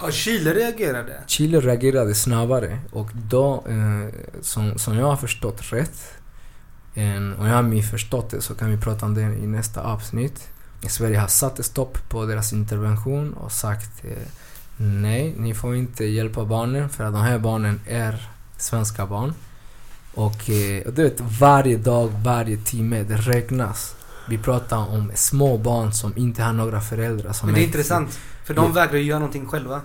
[0.00, 1.20] Ja, Chile reagerade.
[1.26, 6.00] Chile reagerade snabbare och då, eh, som, som jag har förstått rätt,
[6.94, 10.48] en, och jag har missförstått det så kan vi prata om det i nästa avsnitt.
[10.88, 14.10] Sverige har satt stopp på deras intervention och sagt eh,
[14.76, 19.34] nej, ni får inte hjälpa barnen för att de här barnen är svenska barn.
[20.14, 23.94] Och eh, du vet, varje dag, varje timme, det räknas.
[24.28, 27.32] Vi pratar om små barn som inte har några föräldrar.
[27.32, 28.18] Som Men det är intressant.
[28.44, 29.80] För de vägrar ju göra någonting själva.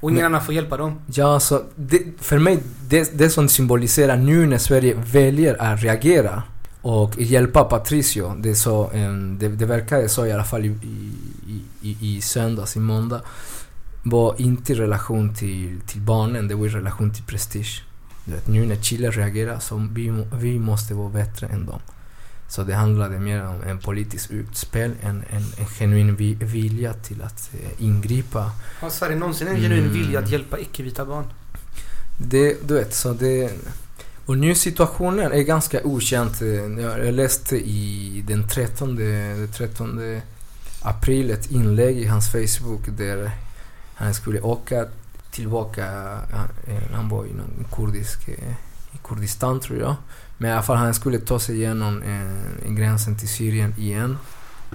[0.00, 0.98] Och ingen annan får hjälpa dem.
[1.06, 6.42] Ja, så det, för mig, det, det som symboliserar nu när Sverige väljer att reagera
[6.80, 10.68] och hjälpa Patricio, det, är så, em, det, det verkar så i alla fall i,
[10.68, 13.20] i, i, i söndags, i måndag,
[14.04, 17.82] var inte i relation till, till barnen, det var i relation till prestige.
[18.24, 21.80] Du vet, nu när Chile reagerar så vi, vi måste vara bättre än dem.
[22.48, 27.22] Så det handlade mer om en politisk utspel, en, en, en genuin vi, vilja till
[27.22, 28.50] att eh, ingripa
[28.80, 29.92] Har Sverige någonsin en genuin Mm.
[29.92, 31.24] vilja att hjälpa icke-vita barn?
[32.18, 33.52] Det, du vet, så det...
[34.26, 36.40] Och nu situationen är ganska okänt.
[36.40, 40.20] Jag jag läste i den 13, den 13
[40.82, 43.30] april ett inlägg i hans Facebook där
[43.94, 44.86] han skulle åka
[45.30, 45.86] tillbaka.
[46.66, 48.28] Eh, han, var i någon kurdisk,
[48.92, 49.96] i Kurdistan tror jag.
[50.38, 54.18] Men i alla fall han skulle ta sig igenom eh, gränsen till Syrien igen.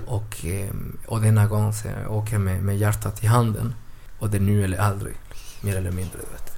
[0.05, 0.69] Och, eh,
[1.05, 3.75] och denna gång så åker med, med hjärtat i handen.
[4.19, 5.15] Och det är nu eller aldrig.
[5.61, 6.17] Mer eller mindre.
[6.17, 6.48] Vet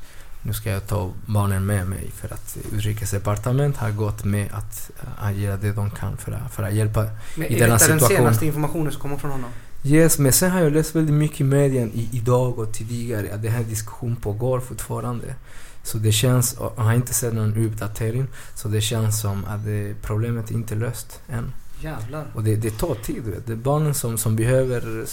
[0.42, 4.92] nu ska jag ta barnen med mig för att utrikesdepartementet har gått med att
[5.24, 7.88] äh, göra det de kan för att, för att hjälpa Men i är denna detta
[7.88, 8.18] den situation.
[8.18, 9.50] senaste informationen som kommer från honom?
[9.84, 13.42] Yes, men sen har jag läst väldigt mycket i medien i, idag och tidigare att
[13.42, 15.36] den här diskussionen pågår fortfarande.
[15.84, 19.66] Så det känns, och jag har inte sett någon uppdatering, så det känns som att
[19.66, 21.54] det, problemet är inte löst än.
[21.82, 22.26] Jävlar.
[22.36, 23.48] Och det, det tar tid, vet.
[23.48, 25.06] Det är barnen som, som behöver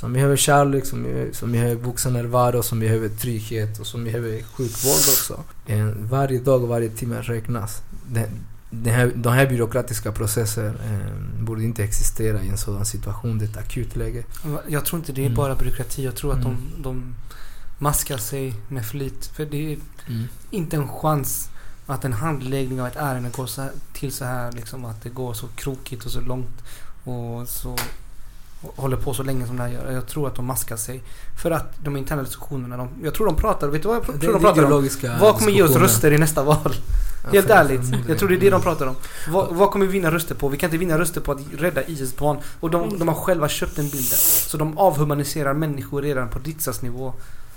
[0.00, 4.92] som behöver kärlek, som, behöver- som behöver vuxennärvaro, som behöver trygghet och som behöver sjukvård
[4.92, 5.44] också.
[5.66, 7.82] En, varje dag och varje timme räknas.
[8.12, 8.30] Det,
[8.70, 13.38] det här, de här byråkratiska processer eh, borde inte existera i en sådan situation.
[13.38, 14.24] Det är ett akut läge.
[14.68, 15.36] Jag tror inte det är Mm.
[15.36, 16.04] bara byråkrati.
[16.04, 16.56] Jag tror att Mm.
[16.76, 17.14] de, de
[17.78, 19.26] maskar sig med flit.
[19.26, 19.78] För det är
[20.08, 20.24] Mm.
[20.50, 21.48] inte en chans
[21.86, 24.52] att en handläggning av ett ärende går så här, till så här.
[24.52, 26.62] Liksom, att det går så krokigt och så långt.
[27.04, 27.76] Och så
[28.76, 29.92] håller på så länge som det här gör.
[29.92, 31.02] Jag tror att de maskar sig.
[31.42, 32.76] För att de interna diskussionerna.
[32.76, 33.68] De, jag tror de pratar.
[33.68, 35.18] Vet du vad jag pr- Det tror de pratar om?
[35.20, 36.74] Vad kommer ge oss röster i nästa val?
[37.24, 37.80] Ja, Helt ärligt.
[38.08, 38.94] Jag tror det är det de pratar om.
[39.30, 40.48] Vad, vad kommer vi vinna röster på?
[40.48, 42.38] Vi kan inte vinna röster på att rädda IS barn.
[42.60, 44.18] Och de, de har själva köpt den bilden.
[44.18, 47.12] Så de avhumaniserar människor redan på riksdagsnivå.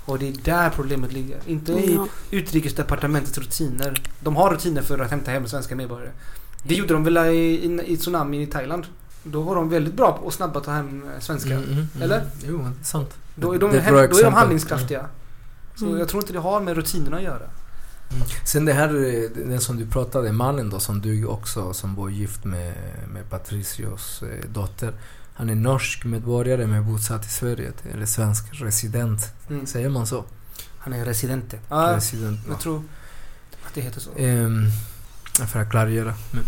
[0.05, 1.37] Och det är där problemet ligger.
[1.47, 2.07] Inte i Ja.
[2.31, 4.01] utrikesdepartementets rutiner.
[4.19, 6.11] De har rutiner för att hämta hem svenska medborgare.
[6.63, 8.85] Det gjorde de väl i, i, i tsunamin i Thailand.
[9.23, 11.51] Då var de väldigt bra och snabba att ta hem eh, svenskar.
[11.51, 11.87] Mm, mm, mm.
[12.01, 12.23] Eller?
[12.47, 13.09] Jo, det är sant.
[13.35, 15.05] Då är de, hem, då är de handlingskraftiga.
[15.75, 15.99] Så Mm.
[15.99, 17.43] jag tror inte det har med rutinerna att göra.
[18.11, 18.27] Mm.
[18.45, 22.09] Sen det här, eh, den som du pratade, mannen då som du också, som var
[22.09, 22.73] gift med,
[23.13, 24.93] med Patricios eh, dotter.
[25.33, 29.33] Han är norsk medborgare men bosatt i Sverige, eller svensk resident.
[29.49, 29.65] Mm.
[29.65, 30.23] Säger man så?
[30.77, 31.59] Han är residente.
[31.69, 32.39] Ja, resident.
[32.49, 32.83] jag tror
[33.67, 34.09] att det heter så.
[34.17, 34.69] Ehm,
[35.47, 36.13] för att klargöra.
[36.31, 36.43] Men,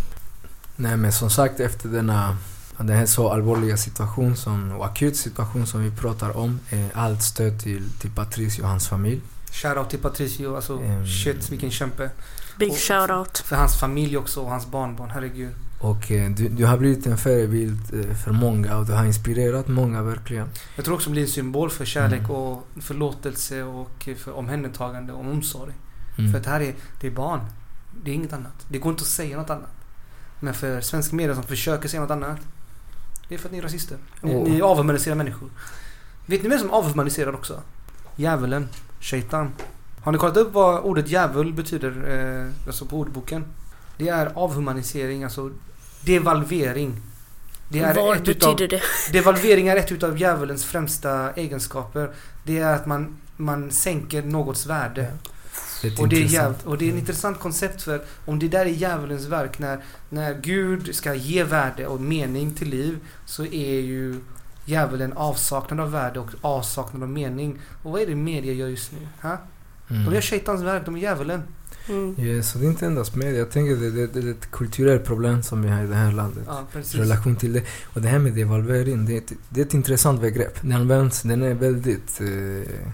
[0.76, 2.38] nej men som sagt efter denna
[2.78, 7.24] den här så allvarliga situation som, och akut situation som vi pratar om, eh, allt
[7.24, 9.22] stöd till, till Patricio och hans familj.
[9.52, 10.56] Shoutout till Patricio.
[10.56, 11.08] Alltså Mm.
[11.08, 12.10] shit vilken kämpe.
[12.60, 13.38] Big Och- shoutout.
[13.38, 15.10] För hans familj också och hans barnbarn.
[15.10, 15.52] Herregud.
[15.80, 19.68] Och eh, du, du har blivit en förebild eh, för många och du har inspirerat
[19.68, 20.48] många verkligen.
[20.76, 22.32] Jag tror också det blir en symbol för kärlek Mm.
[22.32, 25.74] och förlåtelse och för omhändertagande och omsorg.
[26.18, 26.32] Mm.
[26.32, 27.40] För att det här är, det är barn.
[28.04, 28.66] Det är inget annat.
[28.68, 29.70] Det går inte att säga något annat.
[30.40, 32.38] Men för svenska medier som försöker säga något annat.
[33.28, 33.98] Det är för att ni är rasister.
[34.22, 34.50] Ni, Åh.
[34.50, 35.50] ni avhumaniserar människor.
[36.26, 37.62] Vet ni vem som avhumaniserar också?
[38.16, 38.70] Djävulen.
[39.00, 39.52] Shaitan.
[40.04, 43.46] Har ni kollat upp vad ordet djävul betyder eh, alltså på ordboken?
[43.98, 45.52] Det är avhumanisering, alltså
[46.02, 47.02] devalvering.
[47.70, 49.14] Det är Vad ett utav, betyder det?
[49.14, 52.12] Devalvering är ett utav djävulens främsta egenskaper.
[52.44, 55.14] Det är att man, man sänker någots värde.
[55.82, 58.66] Det Och det, är jävligt, och det är ett intressant koncept för om det där
[58.66, 63.80] är djävulens verk när, när Gud ska ge värde och mening till liv så är
[63.80, 64.16] ju
[64.66, 67.60] djävulen avsaknad av värde och avsaknad av mening.
[67.84, 68.98] Och vad är det media gör just nu?
[69.22, 69.38] Ha?
[69.90, 70.06] Mm.
[70.06, 71.44] De gör shaitans verk, de är djävulen.
[71.90, 72.16] Mm.
[72.18, 73.40] Ja, så det är inte endast media.
[73.40, 76.12] Jag tänker det, det, det är ett kulturellt problem som vi har i det här
[76.12, 76.44] landet.
[76.48, 76.96] Ja, precis.
[76.96, 77.64] I relation till det.
[77.94, 80.58] Och det här med devalvering, det är ett, det är ett intressant begrepp.
[80.62, 82.22] Det används, den är väldigt...
[82.22, 82.92] Eh,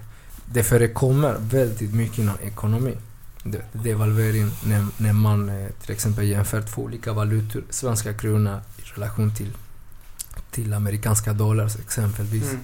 [0.54, 2.96] det förekommer väldigt mycket inom ekonomi.
[3.44, 8.82] De- Devalvering, när, när man eh, till exempel jämför två olika valutor, svenska krona i
[8.94, 9.50] relation till,
[10.50, 12.50] till amerikanska dollars exempelvis.
[12.50, 12.60] Mm.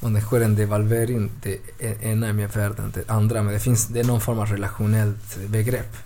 [0.00, 1.58] Om det sker en devalvering, det
[2.02, 4.46] ena är mer värd än det andra, men det finns det är någon form av
[4.46, 5.96] relationellt begrepp.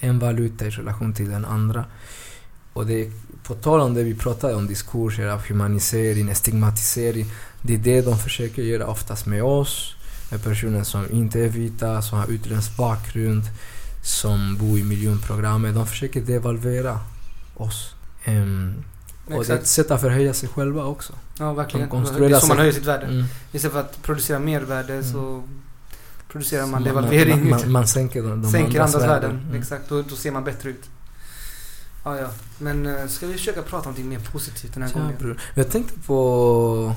[0.00, 1.84] En valuta i relation till den andra.
[2.72, 3.10] Och det
[3.42, 7.26] på tal om det vi pratade om, diskurser av humanisering, stigmatisering.
[7.62, 9.94] Det är det de försöker göra oftast med oss,
[10.38, 13.42] personer som inte är vita, som har utländsk bakgrund,
[14.02, 15.74] som bor i miljonprogrammet.
[15.74, 16.98] De försöker devalvera
[17.56, 17.94] oss.
[18.24, 18.84] Ehm,
[19.26, 21.12] och det är ett sätt att förhöja sig själva också.
[21.38, 21.86] Ja, verkligen.
[21.86, 23.06] de konstruerar Det är så man höjer sitt värde.
[23.06, 23.24] Mm.
[23.52, 25.12] Istället för att producera mervärde Mm.
[25.12, 25.42] så
[26.28, 27.50] producerar man Så devalvering.
[27.50, 29.30] Man, man, man sänker de, de Sänker andras värden.
[29.30, 29.60] Mm.
[29.60, 30.84] Exakt, då, då ser man bättre ut.
[32.04, 32.28] Ja, ja.
[32.58, 35.14] Men eh, ska vi försöka prata om någonting mer positivt den här Tja, gången?
[35.18, 35.40] bror.
[35.54, 36.94] Jag tänkte på...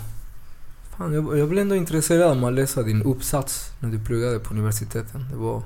[0.97, 4.53] Fan, jag, jag blev ändå intresserad av att läsa din uppsats när du pluggade på
[4.53, 5.25] universiteten.
[5.31, 5.61] Det var...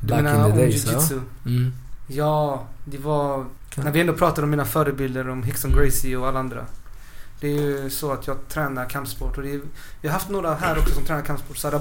[0.00, 1.18] Du Back menar in the days, ja?
[1.46, 1.72] Mm.
[2.06, 3.44] Ja, det var...
[3.76, 6.64] När vi ändå pratar om mina förebilder, om Hickson Gracie och alla andra.
[7.40, 9.60] Det är ju så att jag tränar kampsport och det är,
[10.00, 11.56] Vi har haft några här också som tränar kampsport.
[11.56, 11.76] Sara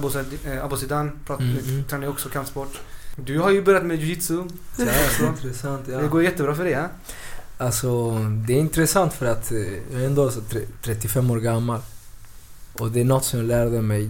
[0.45, 1.83] eh, Abosidan Mm, mm.
[1.83, 2.79] tränar ju också kampsport.
[3.15, 3.99] Du har ju börjat med
[4.85, 5.97] här, intressant, ja.
[6.01, 6.87] Det går jättebra för det, ja?
[7.57, 8.11] Alltså,
[8.47, 9.57] det är intressant för att eh,
[9.91, 11.81] jag är ändå så tre- 35 år gammal.
[12.79, 14.09] Och det är något som jag lärde mig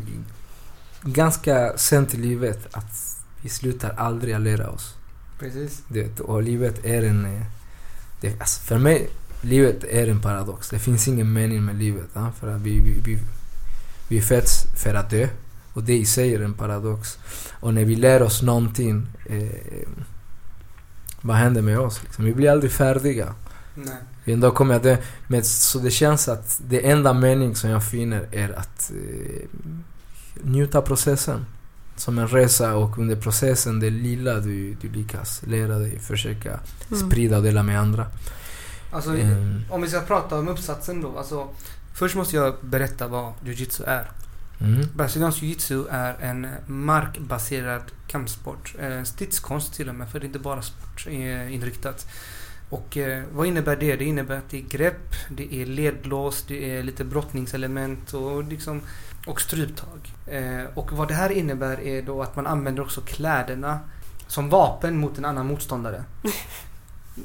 [1.04, 2.68] ganska sent i livet.
[2.72, 4.96] Att vi slutar aldrig att lära oss.
[5.40, 5.82] Precis.
[5.88, 7.26] Det, och livet är en...
[7.26, 7.42] eh,
[8.22, 9.10] Det, alltså för mig,
[9.42, 10.70] livet är en paradox.
[10.70, 12.06] Det finns ingen mening med livet.
[12.14, 12.32] Ja?
[12.40, 13.20] För att vi, vi, vi,
[14.08, 15.28] vi föds för att dö
[15.74, 17.18] Och det i sig är en paradox.
[17.60, 19.88] Och när vi lär oss någonting, eh,
[21.22, 22.04] vad händer med oss?
[22.04, 22.26] Liksom?
[22.26, 23.34] Vi blir aldrig färdiga.
[23.76, 23.98] Nej.
[24.34, 24.98] En dag kommer jag dö.
[25.28, 29.48] Men så det känns att det enda mening som jag finner är att eh,
[30.44, 31.46] njuta processen.
[31.96, 36.60] Som en resa och under processen, det lilla du, du lyckas lära dig, försöka
[36.92, 37.10] Mm.
[37.10, 38.08] sprida och dela med andra.
[38.92, 39.62] Alltså, Mm.
[39.70, 41.18] om vi ska prata om uppsatsen då.
[41.18, 41.48] Alltså,
[41.94, 44.12] först måste jag berätta vad jujutsu är.
[44.60, 44.86] Mm.
[44.96, 48.76] Brasiliansk jujutsu är en markbaserad kampsport.
[48.80, 52.08] Eh, stridskonst till och med, för det är inte bara sportinriktat.
[52.70, 53.96] Och eh, vad innebär det?
[53.96, 58.82] Det innebär att det är grepp, det är ledlås, det är lite brottningselement och, liksom,
[59.26, 60.14] och stryptag.
[60.28, 63.80] Eh, och vad det här innebär är då att man använder också kläderna
[64.28, 66.04] som vapen mot en annan motståndare.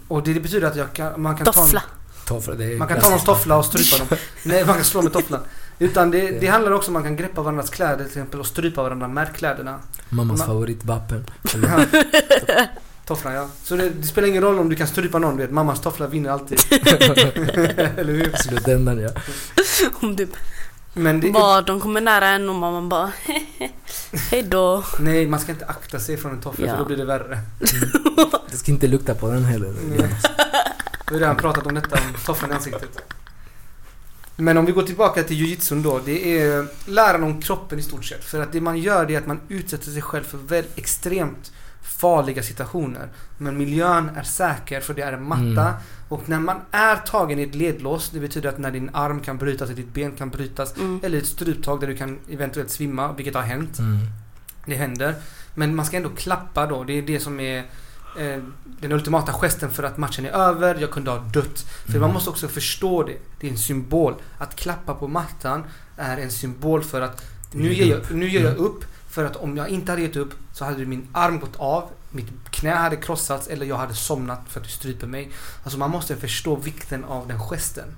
[0.08, 1.52] Och det, det betyder att jag kan, man kan ta...
[1.52, 1.82] Toffla.
[2.26, 4.18] Toffla, det är Man kan ta någons toffla och strypa dem.
[4.44, 5.40] Nej, man kan slå med tofflan.
[5.78, 8.46] Utan det, det handlar också om att man kan greppa varandras kläder till exempel och
[8.46, 9.80] strypa varandra med kläderna.
[10.08, 11.26] Mammas Ma- favoritvapen.
[13.06, 13.48] Tofflan ja.
[13.62, 15.50] Så det, det spelar ingen roll om du kan strypa någon, du vet.
[15.52, 16.58] Mammas toffla vinner alltid.
[16.70, 18.32] Eller hur?
[18.36, 19.10] Slutändan ja.
[20.00, 20.28] Om du
[20.92, 23.12] Men det, bara, de kommer nära en och man bara
[24.30, 24.84] Hejdå.
[24.98, 26.72] nej, man ska inte akta sig från en toffla Ja.
[26.72, 27.38] för då blir det värre.
[28.50, 29.74] Det ska inte lukta på den heller.
[31.10, 32.98] Vi har redan pratat om detta, om tofflan i ansiktet.
[34.36, 36.00] Men om vi går tillbaka till jujutsun då.
[36.04, 38.24] Det är läran om kroppen i stort sett.
[38.24, 41.52] För att det man gör det är att man utsätter sig själv för väldigt extremt
[41.96, 43.08] farliga situationer.
[43.38, 45.42] Men miljön är säker för det är en matta.
[45.68, 45.74] Mm.
[46.08, 49.38] Och när man är tagen i ett ledlås, det betyder att när din arm kan
[49.38, 50.76] brytas, eller ditt ben kan brytas.
[50.76, 51.00] Mm.
[51.02, 53.78] Eller ett stryptag där du kan eventuellt svimma, vilket har hänt.
[53.78, 53.98] Mm.
[54.66, 55.14] Det händer.
[55.54, 56.84] Men man ska ändå klappa då.
[56.84, 57.58] Det är det som är
[58.18, 60.74] eh, den ultimata gesten för att matchen är över.
[60.80, 61.58] Jag kunde ha dött.
[61.84, 62.00] För Mm.
[62.00, 63.16] man måste också förstå det.
[63.40, 64.14] Det är en symbol.
[64.38, 65.64] Att klappa på mattan
[65.96, 68.64] är en symbol för att nu Ge ger jag, nu ger jag Mm.
[68.64, 68.84] upp.
[69.12, 71.90] För att om jag inte hade gett upp så hade min arm gått av.
[72.10, 75.30] Mitt knä hade krossats eller jag hade somnat för att du stryper mig.
[75.64, 77.88] Alltså man måste förstå vikten av den gesten.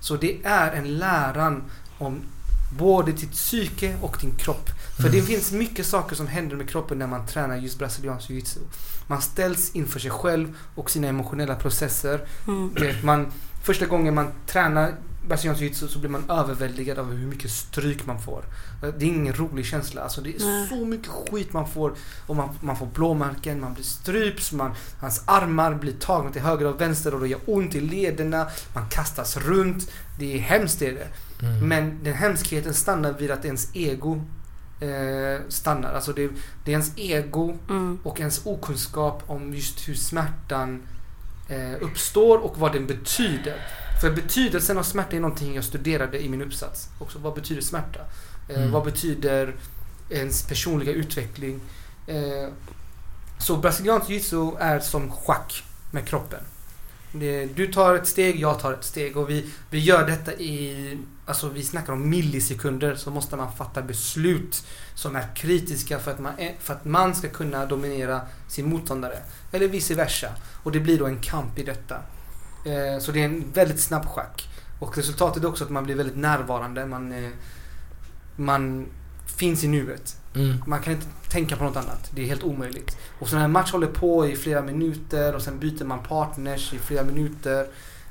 [0.00, 1.62] Så det är en läran
[1.98, 2.20] om
[2.78, 4.70] både ditt psyke och din kropp.
[4.96, 5.12] För Mm.
[5.12, 8.60] det finns mycket saker som händer med kroppen när man tränar just brasiliansk jiu-jitsu.
[9.06, 12.20] Man ställs inför sig själv och sina emotionella processer.
[12.46, 12.70] Mm.
[13.02, 13.26] Man,
[13.62, 14.94] första gången man tränar
[15.28, 18.44] brasiliansk jiu-jitsu så blir man överväldigad av hur mycket stryk man får.
[18.80, 20.02] Det är ingen rolig känsla.
[20.02, 20.68] Alltså det är Nej.
[20.68, 21.94] så mycket skit man får.
[22.26, 26.66] Och man, man får blåmärken, man blir stryps, man, hans armar blir tagna till höger
[26.66, 28.46] och vänster och det gör ont i lederna.
[28.74, 29.90] Man kastas runt.
[30.18, 31.08] Det är hemskt det är det.
[31.46, 31.68] Mm.
[31.68, 34.24] Men den hemskheten stannar vid att ens ego
[34.80, 35.92] eh, stannar.
[35.92, 36.28] Alltså det,
[36.64, 37.98] det är ens ego Mm.
[38.02, 40.82] och ens okunskap om just hur smärtan
[41.48, 43.56] eh, uppstår och vad den betyder.
[44.00, 46.88] För betydelsen av smärta är någonting jag studerade i min uppsats.
[46.98, 48.00] Också vad betyder smärta?
[48.48, 48.70] Eh, Mm.
[48.70, 49.54] Vad betyder
[50.10, 51.60] ens personliga utveckling?
[52.06, 52.48] Eh,
[53.38, 56.40] så brasiliansk jiu-jitsu är som schack med kroppen.
[57.12, 60.98] Det, du tar ett steg, jag tar ett steg och vi, vi gör detta i,
[61.26, 66.18] alltså vi snackar om millisekunder så måste man fatta beslut som är kritiska för att
[66.20, 69.18] man, är- för att man ska kunna dominera sin motståndare.
[69.52, 70.28] Eller vice versa.
[70.62, 71.96] Och det blir då en kamp i detta.
[72.64, 74.48] Eh, så det är en väldigt snabb schack.
[74.78, 76.86] Och resultatet är också att man blir väldigt närvarande.
[76.86, 77.30] Man, eh,
[78.36, 78.86] man
[79.36, 80.16] finns i nuet.
[80.34, 80.56] Mm.
[80.66, 82.10] Man kan inte tänka på något annat.
[82.14, 82.96] Det är helt omöjligt.
[83.18, 86.72] Och så när en match håller på i flera minuter och sen byter man partners
[86.72, 87.66] i flera minuter.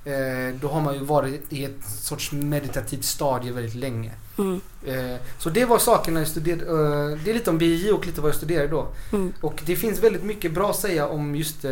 [0.06, 4.12] Eh, då har man ju varit i ett sorts meditativt stadie väldigt länge.
[4.38, 4.62] Mm.
[4.86, 6.64] Eh, så det var sakerna jag studerade.
[6.64, 8.88] Eh, det är lite om BJ och lite vad jag studerade då.
[9.12, 9.34] Mm.
[9.42, 11.66] Och det finns väldigt mycket bra att säga om just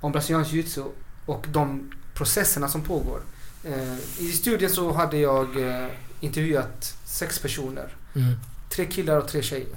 [0.00, 0.84] om brasiliansk jiu-jitsu
[1.26, 3.20] och de processerna som pågår.
[3.64, 5.86] Eh, I studien så hade jag eh,
[6.20, 7.94] intervjuat sex personer.
[8.14, 8.32] Mm.
[8.70, 9.76] Tre killar och tre tjejer.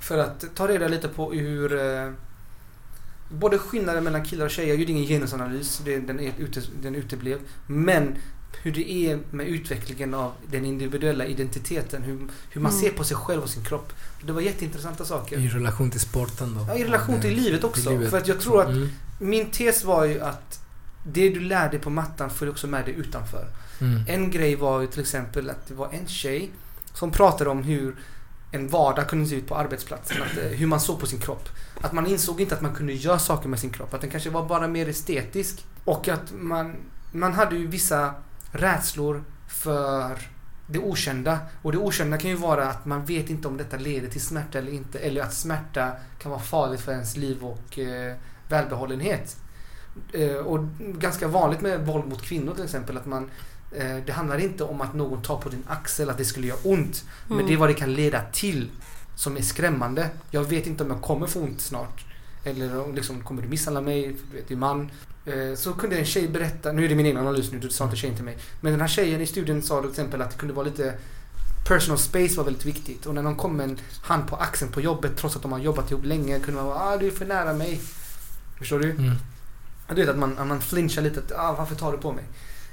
[0.00, 2.10] För att ta reda lite på hur eh,
[3.30, 6.94] både skillnaden mellan killar och tjejer, jag gjorde ingen genusanalys, det, den, är ute, den
[6.94, 7.38] uteblev.
[7.66, 8.14] Men
[8.62, 12.18] hur det är med utvecklingen av den individuella identiteten, hur,
[12.50, 12.82] hur man Mm.
[12.82, 13.92] ser på sig själv och sin kropp.
[14.22, 15.38] Det var jätteintressanta saker.
[15.38, 16.66] I relation till sporten då?
[16.68, 17.80] Ja, I relation till livet också.
[17.82, 18.10] Till livet.
[18.10, 18.88] För att jag tror att Mm.
[19.18, 20.60] min tes var ju att
[21.12, 23.46] det du lär dig på mattan följer också med dig utanför.
[23.80, 24.04] Mm.
[24.08, 26.50] En grej var ju till exempel att det var en tjej
[26.94, 27.96] som pratade om hur
[28.52, 30.22] en vardag kunde se ut på arbetsplatsen.
[30.22, 31.48] Att, eh, hur man såg på sin kropp.
[31.80, 33.94] Att man insåg inte att man kunde göra saker med sin kropp.
[33.94, 35.64] Att den kanske var bara mer estetisk.
[35.84, 36.76] Och att man,
[37.12, 38.14] man hade ju vissa
[38.52, 40.18] rädslor för
[40.66, 41.38] det okända.
[41.62, 44.58] Och det okända kan ju vara att man vet inte om detta leder till smärta
[44.58, 44.98] eller inte.
[44.98, 48.14] Eller att smärta kan vara farligt för ens liv och eh,
[48.48, 49.36] välbehållenhet.
[50.12, 52.96] Eh, och ganska vanligt med våld mot kvinnor till exempel.
[52.96, 53.30] Att man,
[53.72, 56.58] eh, det handlar inte om att någon tar på din axel, att det skulle göra
[56.64, 57.04] ont.
[57.28, 57.46] Men Mm.
[57.46, 58.70] det är vad det kan leda till
[59.16, 60.10] som är skrämmande.
[60.30, 62.04] Jag vet inte om jag kommer få ont snart.
[62.44, 64.16] Eller om liksom, kommer du misshandla mig?
[64.30, 64.90] Du vet, du är man.
[65.26, 67.84] Eh, Så kunde en tjej berätta, nu är det min egen analys nu, du sa
[67.84, 68.38] inte tjejen till mig.
[68.60, 70.94] Men den här tjejen i studien sa till exempel att det kunde vara lite
[71.68, 74.80] Personal space var väldigt viktigt och när någon kom med en hand på axeln på
[74.80, 77.26] jobbet trots att de har jobbat ihop länge kunde man vara ah du är för
[77.26, 77.80] nära mig.
[78.58, 78.90] Förstår du?
[78.90, 79.12] Mm.
[79.88, 81.20] Du vet att man, man flinchar lite.
[81.20, 82.24] Att, ah, varför tar du på mig?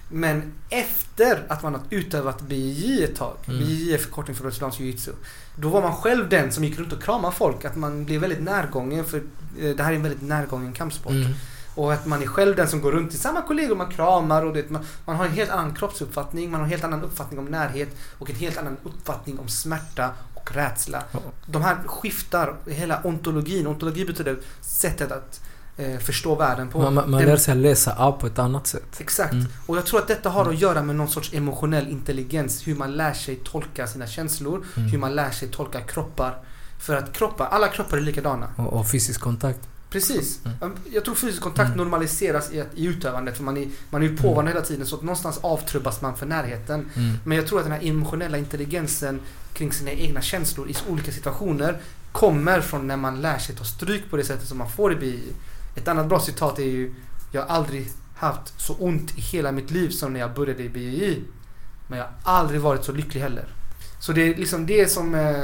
[0.10, 3.38] Men efter att man har utövat BJJ ett tag.
[3.48, 3.60] Mm.
[3.60, 5.12] BJJ är förkortning för brasiliansk jiu-jitsu.
[5.56, 7.66] Då var man själv den som gick runt och kramade folk.
[7.66, 9.06] Att man blev väldigt närgången.
[9.06, 9.18] För
[9.60, 11.12] eh, det här är en väldigt närgången kampsport.
[11.12, 11.34] Mm.
[11.76, 14.46] Och att man är själv den som går runt till samma kollegor man kramar.
[14.46, 16.52] Och det, man, man har en helt annan kroppsuppfattning.
[16.52, 17.90] Man har en helt annan uppfattning om närhet.
[18.20, 21.04] Och en helt annan uppfattning om smärta och rädsla.
[21.46, 23.68] De här skiftar hela ontologin.
[23.68, 25.42] Ontologi betyder sättet att
[25.78, 26.92] eh, förstå världen på.
[26.92, 29.00] Man, man, lär sig läsa av på ett annat sätt.
[29.00, 29.34] Exakt.
[29.34, 29.46] Mm.
[29.66, 32.68] Och jag tror att detta har att göra med någon sorts emotionell intelligens.
[32.68, 34.66] Hur man lär sig tolka sina känslor.
[34.78, 34.90] Mm.
[34.90, 36.38] Hur man lär sig tolka kroppar.
[36.80, 38.48] För att kroppar, alla kroppar är likadana.
[38.58, 39.60] Och, och fysisk kontakt.
[39.90, 40.40] Precis.
[40.62, 40.76] Mm.
[40.94, 41.78] Jag tror fysisk kontakt Mm.
[41.78, 43.38] normaliseras i, i utövandet.
[43.38, 44.86] För man är, man är ju påvarande hela tiden.
[44.86, 46.90] Så att någonstans avtrubbas man för närheten.
[46.96, 47.18] Mm.
[47.24, 49.20] Men jag tror att den här emotionella intelligensen
[49.54, 51.78] kring sina egna känslor i olika situationer
[52.12, 54.96] kommer från när man lär sig ta stryk på det sättet som man får i
[54.96, 55.24] BI.
[55.76, 56.94] Ett annat bra citat är ju
[57.32, 60.70] Jag har aldrig haft så ont i hela mitt liv som när jag började i
[60.70, 61.24] BI.
[61.88, 63.46] Men jag har aldrig varit så lycklig heller.
[64.00, 65.44] Så det är liksom det som eh,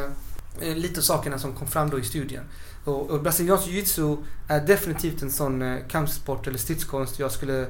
[0.59, 2.43] är lite sakerna som kom fram då i studien.
[2.83, 4.17] Och, och brasiliansk jiu-jitsu
[4.47, 7.61] är definitivt en sån eh, kampsport eller stridskonst jag skulle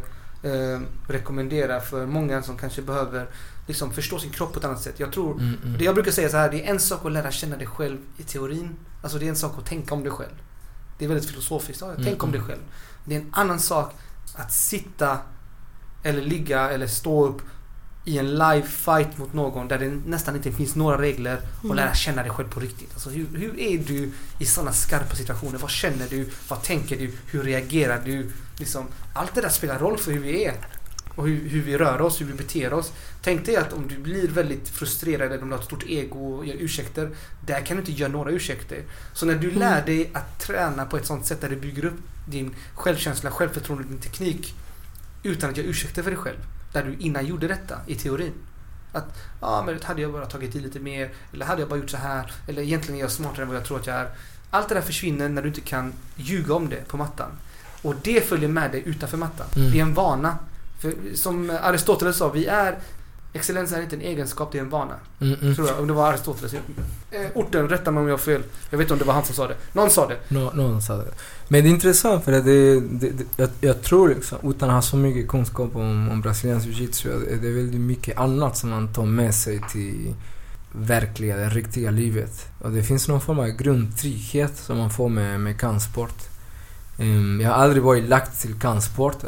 [0.44, 3.30] eh, rekommendera för många som kanske behöver
[3.68, 5.00] liksom förstå sin kropp på ett annat sätt.
[5.00, 5.78] Jag tror, Mm, mm.
[5.78, 7.98] det jag brukar säga så här, det är en sak att lära känna dig själv
[8.18, 8.76] i teorin.
[9.02, 10.36] Alltså det är en sak att tänka om dig själv.
[11.00, 11.82] Det är väldigt filosofiskt.
[11.82, 12.60] Ja, Mm, tänk om dig själv.
[13.06, 13.94] Det är en annan sak
[14.36, 15.18] att sitta
[16.04, 17.42] eller ligga eller stå upp
[18.06, 21.76] i en live fight mot någon där det nästan inte finns några regler och Mm.
[21.78, 22.90] lära känna dig själv på riktigt.
[22.94, 25.58] Alltså hur, hur är du i sådana skarpa situationer?
[25.60, 26.30] Vad känner du?
[26.48, 27.12] Vad tänker du?
[27.26, 28.32] Hur reagerar du?
[28.58, 30.56] Liksom, allt det där spelar roll för hur vi är.
[31.16, 32.94] Och hur, hur vi rör oss, hur vi beter oss.
[33.22, 36.36] Tänk dig att om du blir väldigt frustrerad eller om du har ett stort ego
[36.38, 37.10] och gör ursäkter.
[37.46, 38.84] Där kan du inte göra några ursäkter.
[39.14, 39.60] Så när du Mm.
[39.60, 43.88] lär dig att träna på ett sånt sätt där du bygger upp din självkänsla, självförtroende,
[43.88, 44.56] din teknik.
[45.24, 46.38] Utan att göra ursäkter för dig själv.
[46.74, 48.34] Där du innan gjorde detta i teorin.
[48.92, 51.10] Att, ja men hade jag bara tagit i lite mer.
[51.34, 52.32] Eller hade jag bara gjort så här.
[52.48, 54.10] Eller egentligen är jag smartare än vad jag tror att jag är.
[54.50, 57.32] Allt det där försvinner när du inte kan ljuga om det på mattan.
[57.82, 59.48] Och det följer med dig utanför mattan.
[59.56, 59.72] Mm.
[59.72, 60.38] Det är en vana.
[60.80, 62.78] För som Aristoteles sa, vi är
[63.34, 64.94] Excellens är inte en egenskap, det är en vana.
[65.20, 65.56] Mm, mm.
[65.56, 66.54] Tror jag, om det var Aristoteles.
[66.54, 66.62] Eh,
[67.34, 68.42] orten, rätta mig om jag har fel.
[68.70, 69.56] Jag vet inte om det var han som sa det.
[69.74, 70.18] Någon sa det.
[70.28, 71.12] Nå, någon sa det.
[71.48, 74.76] Men det är intressant för att det, det, det, jag, jag tror liksom, utan att
[74.76, 78.94] ha så mycket kunskap om, om brasiliansk jiu-jitsu, det är väldigt mycket annat som man
[78.94, 80.14] tar med sig till
[80.72, 82.48] verkliga, det riktiga livet.
[82.62, 86.30] Och det finns någon form av grundtrygghet som man får med, med kampsport.
[86.98, 89.24] Ehm, jag har aldrig varit lagt till kampsport.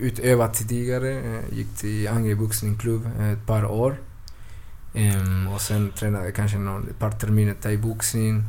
[0.00, 3.96] Utövat tidigare, eh, gick till Angre boxningsklubb eh, ett par år.
[4.94, 8.42] Ehm, och sen tränade jag kanske någon, ett par terminer thai-boxning.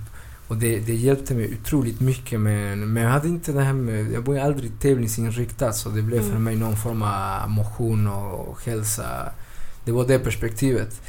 [0.48, 4.12] Och det, det hjälpte mig otroligt mycket men, men jag hade inte det här med...
[4.12, 6.44] Jag var aldrig tävlingsinriktad så det blev för Mm.
[6.44, 9.32] mig någon form av motion och hälsa.
[9.86, 11.02] Det var det perspektivet.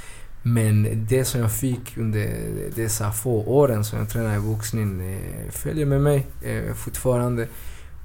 [0.43, 2.31] Men det som jag fick under
[2.75, 7.49] dessa få åren som jag tränade i boxning eh, följer med mig eh, fortfarande.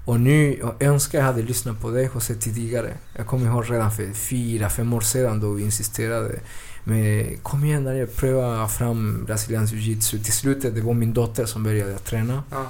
[0.07, 2.93] Och nu, jag önskar jag hade lyssnat på dig José tidigare.
[3.15, 6.39] Jag kommer ihåg redan för fyra, fem år sedan då vi insisterade.
[6.83, 10.23] Men kom igen där jag pröva fram brasiliansk jiu-jitsu.
[10.23, 12.43] Till slutet, det var min dotter som började träna.
[12.51, 12.65] Ja.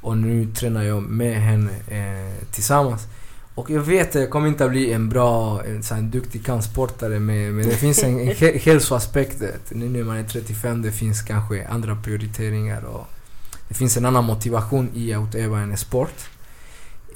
[0.00, 3.02] Och nu tränar jag med henne eh, tillsammans.
[3.54, 6.44] Och jag vet att jag kommer inte att bli en bra, en sån här duktig
[6.46, 9.42] kampsportare men, men det finns en, en hä- hälsoaspekt.
[9.70, 13.06] Nu när man är 35 det finns kanske andra prioriteringar och
[13.68, 16.28] det finns en annan motivation i att utöva en sport.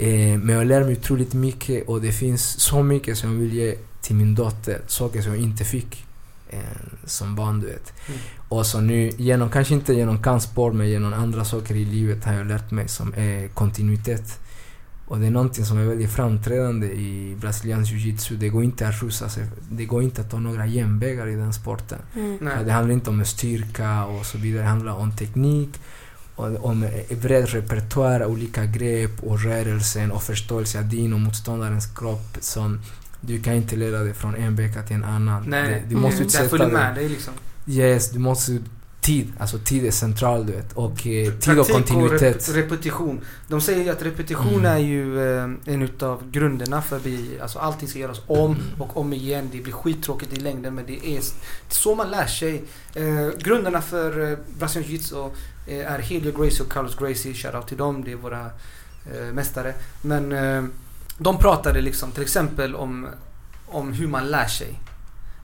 [0.00, 3.54] Eh, men jag lär mig otroligt mycket och det finns så mycket som jag vill
[3.54, 4.80] ge till min dotter.
[4.86, 6.04] Saker som jag inte fick
[6.48, 6.58] eh,
[7.04, 7.92] som barn, du vet.
[8.08, 8.20] Mm.
[8.48, 12.34] Och så nu, genom, kanske inte genom kampsport men genom andra saker i livet har
[12.34, 14.38] jag lärt mig som är kontinuitet.
[15.06, 18.36] Och det är någonting som är väldigt framträdande i brasiliansk jiu-jitsu.
[18.36, 19.44] Det går inte att rusa sig.
[19.70, 21.98] Det går inte att ta några genvägar i den sporten.
[22.16, 22.38] Mm.
[22.66, 24.62] Det handlar inte om styrka och så vidare.
[24.62, 25.80] Det handlar om teknik,
[26.60, 26.86] om
[27.22, 32.80] bred repertoar olika grepp och rörelsen och förståelse av din och motståndarens kropp som
[33.20, 35.44] du kan inte leda dig från en vecka till en annan.
[35.46, 35.70] Nej.
[35.88, 36.18] Det, du måste Mm.
[36.18, 36.72] Det utsätta dig.
[36.72, 37.32] med dig liksom.
[37.66, 38.58] Yes, du måste
[39.00, 39.32] tid.
[39.38, 40.72] Alltså tid är central du vet.
[40.72, 42.48] Och eh, tid och kontinuitet.
[42.48, 43.20] rep- repetition.
[43.48, 44.64] De säger ju att repetition Mm.
[44.66, 45.42] är ju eh,
[45.74, 47.38] en utav grunderna för BI.
[47.42, 48.62] Alltså allting ska göras om Mm.
[48.78, 49.48] och om igen.
[49.52, 51.20] Det blir skittråkigt i längden men det är
[51.68, 52.62] så man lär sig.
[52.94, 55.30] Eh, grunderna för eh, brasiliansk jiu-jitsu eh,
[55.70, 57.34] är Helio Gracie och Carlos Gracie.
[57.34, 58.04] Shoutout till dem.
[58.04, 58.50] Det är våra
[59.12, 59.74] eh, mästare.
[60.02, 60.64] Men eh,
[61.18, 63.08] de pratade liksom till exempel om,
[63.66, 64.80] om hur man lär sig.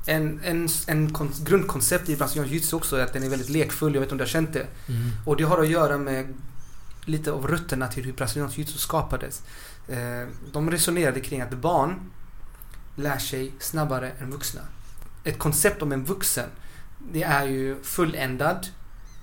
[0.06, 3.94] En, en, en kon- grundkoncept i brasiliansk jiu-jitsu också är att den är väldigt lekfull.
[3.94, 4.66] Jag vet inte om du har känt det.
[4.88, 5.10] Mm.
[5.24, 6.34] Och det har att göra med
[7.04, 9.42] lite av rötterna till hur brasiliansk jiu-jitsu skapades.
[9.88, 12.10] Eh, de resonerade kring att barn
[12.96, 14.60] lär sig snabbare än vuxna.
[15.24, 16.48] Ett koncept om en vuxen,
[17.12, 18.66] det är ju fulländad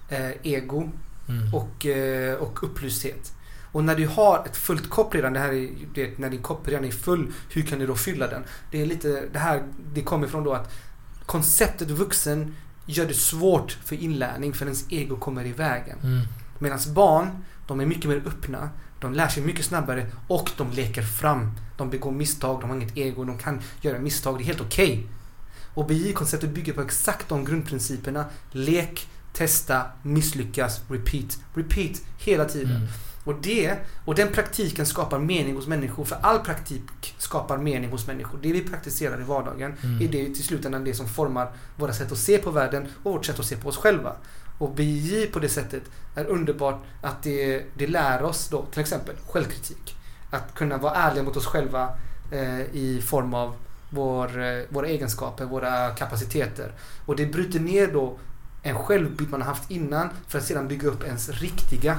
[0.09, 0.89] eh, ego
[1.27, 1.53] Mm.
[1.53, 3.33] och, eh, och upplysthet.
[3.71, 6.67] Och när du har ett fullt kopp redan, det här är, det, när din kopp
[6.67, 8.43] redan är full, hur kan du då fylla den?
[8.71, 10.73] Det är lite, det här, det kommer ifrån då att
[11.25, 15.97] konceptet vuxen gör det svårt för inlärning för ens ego kommer i vägen.
[16.03, 16.21] Mm.
[16.59, 17.29] Medan barn,
[17.67, 21.51] de är mycket mer öppna, de lär sig mycket snabbare och de leker fram.
[21.77, 25.07] De begår misstag, de har inget ego, de kan göra misstag, det är helt okej.
[25.73, 28.25] Och BI-konceptet bygger på exakt de grundprinciperna.
[28.51, 31.39] Lek, testa, misslyckas, repeat.
[31.53, 32.75] Repeat hela tiden.
[32.75, 32.87] Mm.
[33.23, 36.05] Och det, och den praktiken skapar mening hos människor.
[36.05, 38.39] För all praktik skapar mening hos människor.
[38.41, 40.01] Det vi praktiserar i vardagen Mm.
[40.01, 43.25] är det till slutändan det som formar våra sätt att se på världen och vårt
[43.25, 44.15] sätt att se på oss själva.
[44.57, 45.83] Och BJ på det sättet
[46.15, 49.95] är underbart att det, det lär oss då till exempel självkritik.
[50.31, 51.89] Att kunna vara ärliga mot oss själva
[52.31, 53.55] eh, i form av
[53.89, 56.71] vår, eh, våra egenskaper, våra kapaciteter.
[57.05, 58.17] Och det bryter ner då
[58.63, 61.97] en självbild man har haft innan för att sedan bygga upp ens riktiga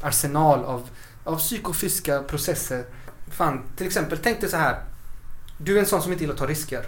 [0.00, 0.88] arsenal av,
[1.24, 2.84] av psykofysiska processer.
[3.28, 4.82] Fan, till exempel, tänk dig så här.
[5.58, 6.86] Du är en sån som inte gillar att ta risker.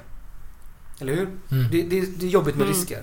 [1.01, 1.29] Eller hur?
[1.51, 1.71] Mm.
[1.71, 2.79] Det, det, det är jobbigt med Mm.
[2.79, 3.03] risker.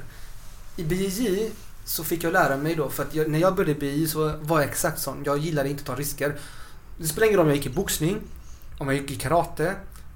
[0.76, 1.52] I BJJ
[1.86, 4.60] så fick jag lära mig då, för att jag, när jag började BJJ så var
[4.62, 5.24] jag exakt sån.
[5.26, 6.36] Jag gillade inte att ta risker.
[6.98, 8.20] Det spelar ingen roll om jag gick i boxning,
[8.78, 9.76] om jag gick i karate,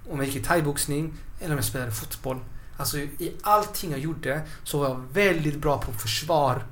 [0.10, 2.40] om jag gick i thaiboxning eller om jag spelade fotboll.
[2.78, 6.64] Alltså i allting jag gjorde så var jag väldigt bra på försvar.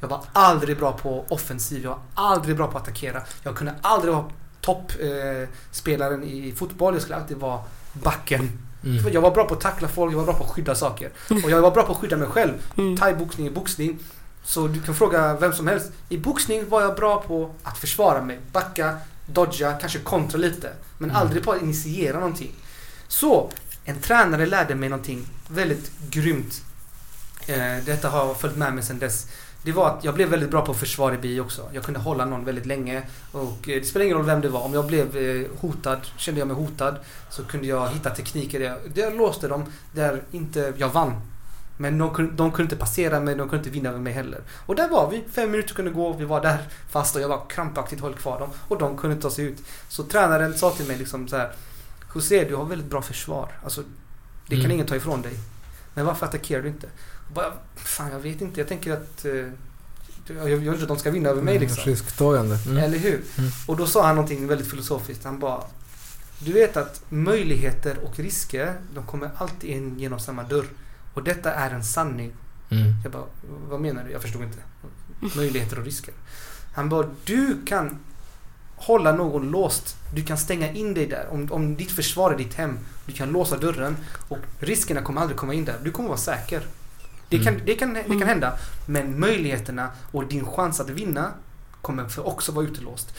[0.00, 3.22] Jag var aldrig bra på offensiv, jag var aldrig bra på att attackera.
[3.42, 4.24] Jag kunde aldrig vara
[4.60, 7.60] toppspelaren eh, i fotboll, jag skulle alltid vara
[7.92, 8.58] backen.
[8.84, 9.12] Mm.
[9.12, 11.10] Jag var bra på att tackla folk, jag var bra på att skydda saker.
[11.44, 12.52] Och jag var bra på att skydda mig själv.
[12.76, 12.96] Mm.
[12.96, 13.98] Thai-boxning är boxning.
[14.44, 15.92] Så du kan fråga vem som helst.
[16.08, 18.40] I boxning var jag bra på att försvara mig.
[18.52, 20.70] Backa, dodga, kanske kontra lite.
[20.98, 21.22] Men Mm.
[21.22, 22.52] aldrig på att initiera någonting.
[23.08, 23.50] Så,
[23.84, 26.62] en tränare lärde mig någonting väldigt grymt.
[27.46, 29.26] Eh, detta har följt med mig sedan dess.
[29.62, 31.68] Det var att jag blev väldigt bra på försvar i bi också.
[31.72, 33.02] Jag kunde hålla någon väldigt länge.
[33.32, 34.60] Och eh, det spelar ingen roll vem det var.
[34.60, 36.96] Om jag blev eh, hotad, kände jag mig hotad,
[37.30, 41.20] så kunde jag hitta tekniker där jag, där jag låste dem där inte jag vann.
[41.76, 44.40] Men de, kunde- de kunde inte passera mig, de kunde inte vinna över mig heller.
[44.66, 45.24] Och där var vi.
[45.32, 46.58] Fem minuter kunde gå, vi var där
[46.90, 48.50] fast och jag var krampaktigt höll kvar dem.
[48.68, 49.58] Och de kunde ta sig ut.
[49.88, 51.52] Så tränaren sa till mig liksom så här.
[52.14, 53.48] José, du har väldigt bra försvar.
[53.64, 53.82] Alltså,
[54.46, 54.70] det kan Mm.
[54.74, 55.34] ingen ta ifrån dig.
[55.94, 56.88] Men varför attackerar du inte?
[57.34, 58.60] Bara, fan, jag vet inte.
[58.60, 59.24] Jag tänker att...
[59.24, 59.32] Eh,
[60.26, 61.84] jag, jag vill inte att de ska vinna över mig liksom.
[61.84, 62.58] Risktagande.
[62.66, 62.78] Mm.
[62.84, 63.22] Eller hur?
[63.38, 63.50] Mm.
[63.66, 65.24] Och då sa han någonting väldigt filosofiskt.
[65.24, 65.64] Han bara
[66.38, 70.66] Du vet att möjligheter och risker, de kommer alltid in genom samma dörr.
[71.14, 72.32] Och detta är en sanning.
[72.70, 72.92] Mm.
[73.02, 73.24] Jag bara,
[73.68, 74.10] vad menar du?
[74.10, 74.58] Jag förstod inte.
[75.36, 76.14] Möjligheter och risker.
[76.74, 77.98] Han bara, du kan
[78.76, 79.96] hålla någon låst.
[80.14, 81.26] Du kan stänga in dig där.
[81.30, 82.78] Om, om ditt försvar är ditt hem.
[83.06, 83.96] Du kan låsa dörren
[84.28, 85.76] och riskerna kommer aldrig komma in där.
[85.84, 86.62] Du kommer vara säker.
[87.28, 87.66] Det kan, Mm.
[87.66, 88.28] det kan, det kan Mm.
[88.28, 88.58] hända.
[88.86, 91.30] Men möjligheterna och din chans att vinna
[91.82, 93.14] kommer för också vara utelåst.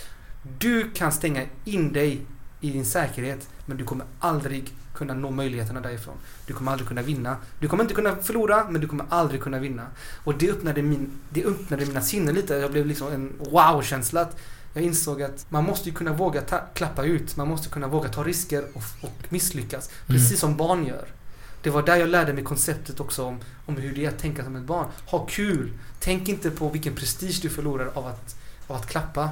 [0.58, 2.22] Du kan stänga in dig
[2.62, 6.16] i din säkerhet men du kommer aldrig kunna nå möjligheterna därifrån.
[6.48, 7.38] Du kommer aldrig kunna vinna.
[7.60, 9.88] Du kommer inte kunna förlora men du kommer aldrig kunna vinna.
[10.24, 12.54] Och det öppnade, min, det öppnade mina sinnen lite.
[12.56, 14.22] Jag blev liksom en wow-känsla.
[14.22, 14.38] att
[14.76, 17.36] Jag insåg att man måste ju kunna våga ta, klappa ut.
[17.38, 19.90] Man måste kunna våga ta risker och, och misslyckas.
[19.90, 20.22] Mm.
[20.22, 21.06] Precis som barn gör.
[21.62, 24.44] Det var där jag lärde mig konceptet också om, om hur det är att tänka
[24.44, 24.88] som ett barn.
[25.06, 25.72] Ha kul!
[26.00, 28.36] Tänk inte på vilken prestige du förlorar av att,
[28.68, 29.30] av att klappa.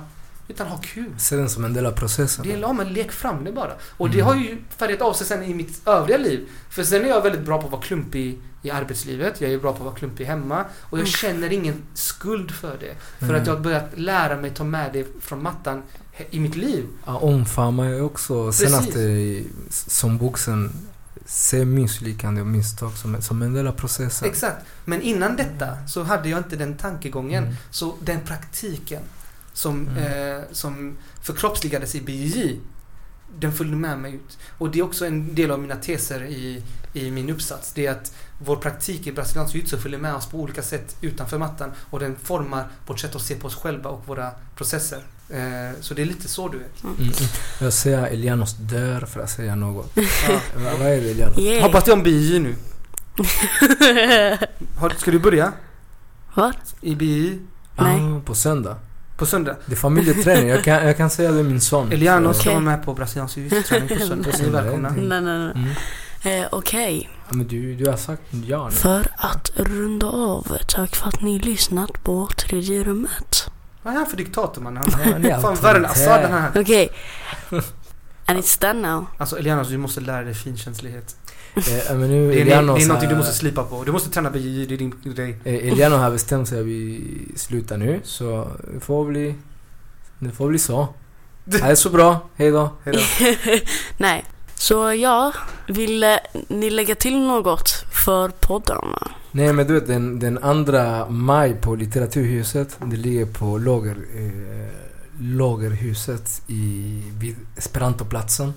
[0.48, 1.12] Utan ha kul.
[1.18, 2.48] Se den som en del av processen.
[2.48, 3.72] Det är ja, men lek fram det bara.
[3.98, 4.26] Och det Mm.
[4.28, 6.48] har ju färgat av sig sen i mitt övriga liv.
[6.70, 9.41] För sen är jag väldigt bra på att vara klumpig i arbetslivet.
[9.41, 10.61] Jag är bra på att vara klumpig hemma.
[10.80, 11.11] Och jag Mm.
[11.11, 12.95] känner ingen skuld för det.
[13.20, 13.41] För Mm.
[13.41, 15.84] att jag har börjat lära mig ta med det från mattan
[16.30, 16.86] i mitt liv.
[17.05, 18.68] Ja, omfamna är också Precis.
[18.70, 20.72] senaste i- som vuxen
[21.26, 24.28] se misslyckande och misstag som, som en del av processen.
[24.30, 24.66] Exakt.
[24.86, 27.43] Men innan detta så hade jag inte den tankegången.
[27.43, 27.55] Mm.
[27.72, 29.01] Så den praktiken
[29.53, 30.38] som, Mm.
[30.38, 32.59] eh, som förkroppsligades i BJJ
[33.39, 34.38] den följde med mig ut.
[34.57, 37.74] Och det är också en del av mina teser i, i min uppsats.
[37.74, 38.14] Det är att
[38.46, 42.16] vår praktik i brasiliansk jiu följer med oss på olika sätt utanför mattan och den
[42.24, 45.00] formar vårt sätt att se på oss själva och våra processer.
[45.30, 46.84] Eh, så det är lite så du vet.
[46.84, 47.14] Mm, mm.
[47.62, 49.91] Jag ser Elianos dör för att säga något.
[49.96, 50.39] Ja.
[50.56, 51.38] Vad är det Elianos?
[51.38, 51.64] Yeah.
[51.64, 52.56] Hoppas det är om BI nu.
[54.80, 55.52] Har, ska du börja?
[56.34, 56.54] Vad?
[56.82, 57.39] I BI?
[57.78, 58.02] Nej.
[58.02, 58.76] Ah, på söndag.
[59.18, 59.56] På söndag?
[59.66, 60.48] Det är familjeträning.
[60.50, 61.91] Jag kan, jag kan säga det min son.
[61.91, 62.54] Eliano Så- ska Okej.
[62.54, 64.32] vara med på brasiliansk jiu-jitsu-träning på söndag.
[64.39, 64.89] Ni är välkomna.
[64.89, 65.08] Mm.
[65.10, 65.52] Nej, nej, nej.
[66.26, 66.44] Mm.
[66.44, 68.72] Eh, Okej, Ja, men du, du har sagt ja nu.
[68.72, 73.50] för att runda av, tack för att ni lyssnat på tredje rummet.
[73.84, 74.78] Vad är han för diktator man?
[74.78, 75.86] Han är fan värre än.
[75.86, 76.52] Assad den här.
[76.56, 76.90] Okej.
[78.26, 79.06] And it's done now.
[79.18, 81.16] Alltså Elianos, du måste lära dig finkänslighet.
[81.56, 83.84] Eh, men nu Det är, det är någonting du måste slipa på.
[83.84, 85.38] Du måste träna BJJ, det är din grej.
[85.44, 87.02] Eh, Eliano har bestämt sig att vi
[87.36, 89.36] slutar nu, så det får bli...
[90.20, 90.88] Det får bli så.
[91.46, 92.30] Det är så bra.
[92.36, 92.70] Hej då.
[92.84, 93.00] Hejdå.
[93.98, 94.26] Nej.
[94.64, 95.34] Så ja,
[95.68, 96.16] vill eh,
[96.47, 99.11] ni lägga till något för poddarna?
[99.32, 104.70] Nej men du vet den, den andra maj på Litteraturhuset, det ligger på lager, eh,
[105.20, 108.53] Lagerhuset i, vid Esperantoplatsen.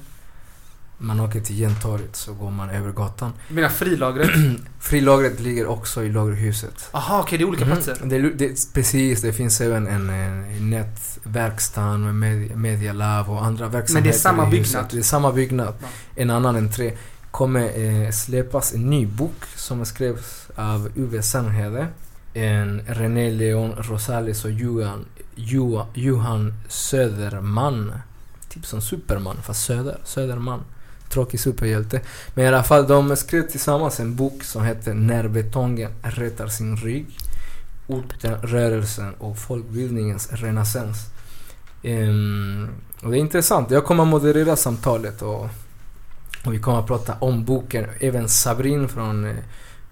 [0.98, 3.32] Man åker till Gentorget så går man över gatan.
[3.48, 4.30] Du menar frilagret?
[4.80, 6.88] Frilagret ligger också i Lagerhuset.
[6.92, 7.72] Aha, okej det är olika Mhm.
[7.74, 7.98] platser.
[8.04, 13.68] Det, det, precis, det finns även en, en nätverkstad med med, Media Lab och andra
[13.68, 14.62] verksamheter samma i huset.
[14.72, 14.86] byggnad?
[14.90, 15.74] Det är samma byggnad.
[15.82, 15.86] Ja.
[16.14, 16.92] En annan entré.
[17.30, 21.86] kommer eh, släppas en ny bok som skrevs av Uwe Sandhede.
[22.34, 27.92] En René Leon Rosales och Johan, Johan, Johan Söderman.
[28.48, 30.60] Typ som Superman, fast Söder, Söderman.
[31.08, 32.00] Tråkig superhjälte.
[32.34, 36.76] Men i alla fall, de skrev tillsammans en bok som heter När betongen rättar sin
[36.76, 37.06] rygg.
[37.86, 40.98] Orten, rörelsen och folkbildningens renässans.
[41.82, 42.68] Ehm,
[43.02, 43.70] och det är intressant.
[43.70, 45.48] Jag kommer att moderera samtalet och,
[46.44, 47.86] och vi kommer att prata om boken.
[48.00, 49.36] Även Sabrin från eh,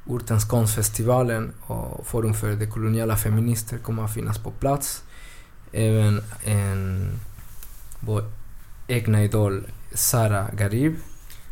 [0.07, 5.03] Ortens konstfestivalen och Forum för de koloniala feminister kommer att finnas på plats.
[5.73, 7.09] Även en,
[8.01, 8.25] vår
[8.87, 10.97] egna idol Sara Garib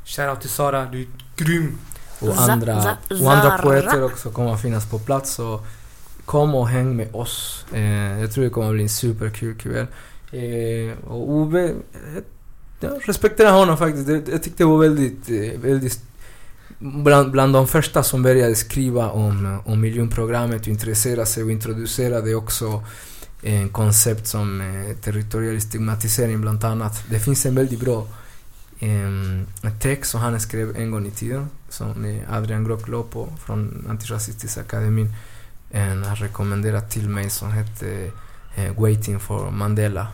[0.05, 1.78] Shoutout till Sara, du är grym.
[2.20, 5.34] och andra, och andra poeter också kommer att finnas på plats.
[5.34, 5.61] Så
[6.24, 7.66] kom och häng med oss.
[7.72, 9.86] Eh, jag tror det kommer att bli en superkul kväll.
[10.32, 11.74] Eh, och Ove, eh,
[12.80, 14.07] jag respekterar honom faktiskt.
[14.07, 16.01] Det, jag tyckte det var väldigt, eh, väldigt
[16.78, 22.34] Bland, bland de första som började skriva om, om miljonprogrammet och intressera sig och introducerade
[22.34, 22.84] också
[23.43, 27.05] en koncept som eh, territorial stigmatisering bland annat.
[27.11, 28.07] Det finns en väldigt bra
[28.83, 29.47] em,
[29.80, 35.14] text som han skrev en gång i tiden som Adrian Lopo från Antirasistiska akademin
[35.72, 38.11] en har rekommenderat till mig som hette
[38.57, 40.07] eh, Waiting for Mandela.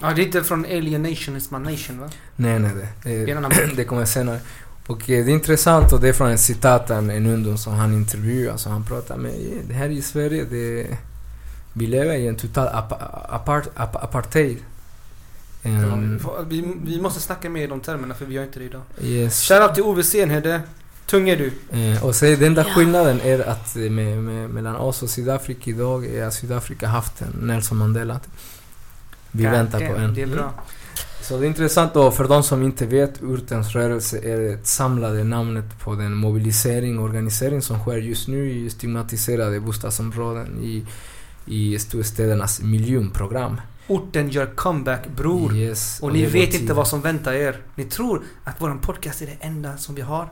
[0.00, 2.10] Ja, det är inte från Alienation is my nation va?
[2.36, 2.70] Nej, nej,
[3.02, 4.40] det, Det en eh, det kommer senare.
[4.86, 7.72] Och eh, det är intressant och det är från en citat, en, en ungdom som
[7.72, 8.56] han intervjuar.
[8.56, 9.32] Så han pratar med,
[9.68, 10.98] det här i Sverige, det,
[11.72, 12.96] vi lever i en total apa,
[13.28, 14.58] apart, ap, apartheid.
[15.62, 15.98] Ja,
[16.48, 18.82] vi, vi måste snacka mer i de termerna för vi gör inte det idag.
[19.02, 19.48] yes.
[19.48, 20.60] Shoutout till Ove Senhede.
[21.06, 21.52] Tung är du.
[21.78, 22.74] Eh, och så den enda Ja.
[22.74, 27.20] skillnaden är att eh, med, med, mellan oss och Sydafrika idag är att Sydafrika haft
[27.22, 28.20] en Nelson Mandela.
[29.30, 30.14] Vi God väntar damn, på en.
[30.14, 30.42] Det är bra.
[30.42, 30.54] Mm.
[31.22, 35.24] Så det är intressant då, för de som inte vet, Urtens rörelse är det samlade
[35.24, 40.86] namnet på den mobilisering och organisering som sker just nu i stigmatiserade bostadsområden i,
[41.46, 43.60] i storstädernas miljonprogram.
[43.88, 45.56] Orten gör comeback bror.
[45.56, 47.56] Yes, Och ni det går vet inte vad som väntar er.
[47.74, 50.28] Ni tror att våran podcast är det enda som vi har.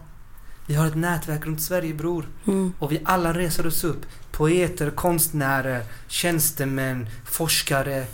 [0.66, 2.28] Vi har ett nätverk runt Sverige bror.
[2.46, 2.72] Mm.
[2.78, 4.06] Och vi alla reser oss upp.
[4.32, 8.06] Poeter, konstnärer, tjänstemän, forskare,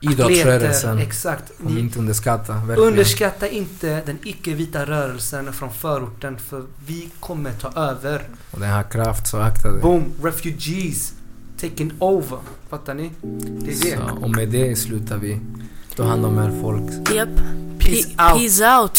[0.00, 0.98] Idrottsrörelsen.
[0.98, 1.52] Exakt.
[1.58, 2.52] Ni inte underskatta.
[2.52, 2.80] Verkligen.
[2.80, 8.22] underskatta inte den icke-vita rörelsen från förorten för vi kommer ta över.
[8.50, 9.80] Och den har kraft, så akta dig.
[9.82, 10.12] Boom!
[10.22, 11.12] Refugees
[11.60, 12.38] taking over.
[12.68, 13.10] Fattar ni?
[13.22, 13.96] Det är det.
[13.96, 15.38] Så, och med det slutar vi.
[15.96, 17.10] Ta hand om er folk.
[17.14, 17.28] Yep.
[17.78, 18.40] Peace Pe- out.
[18.40, 18.98] Peace out.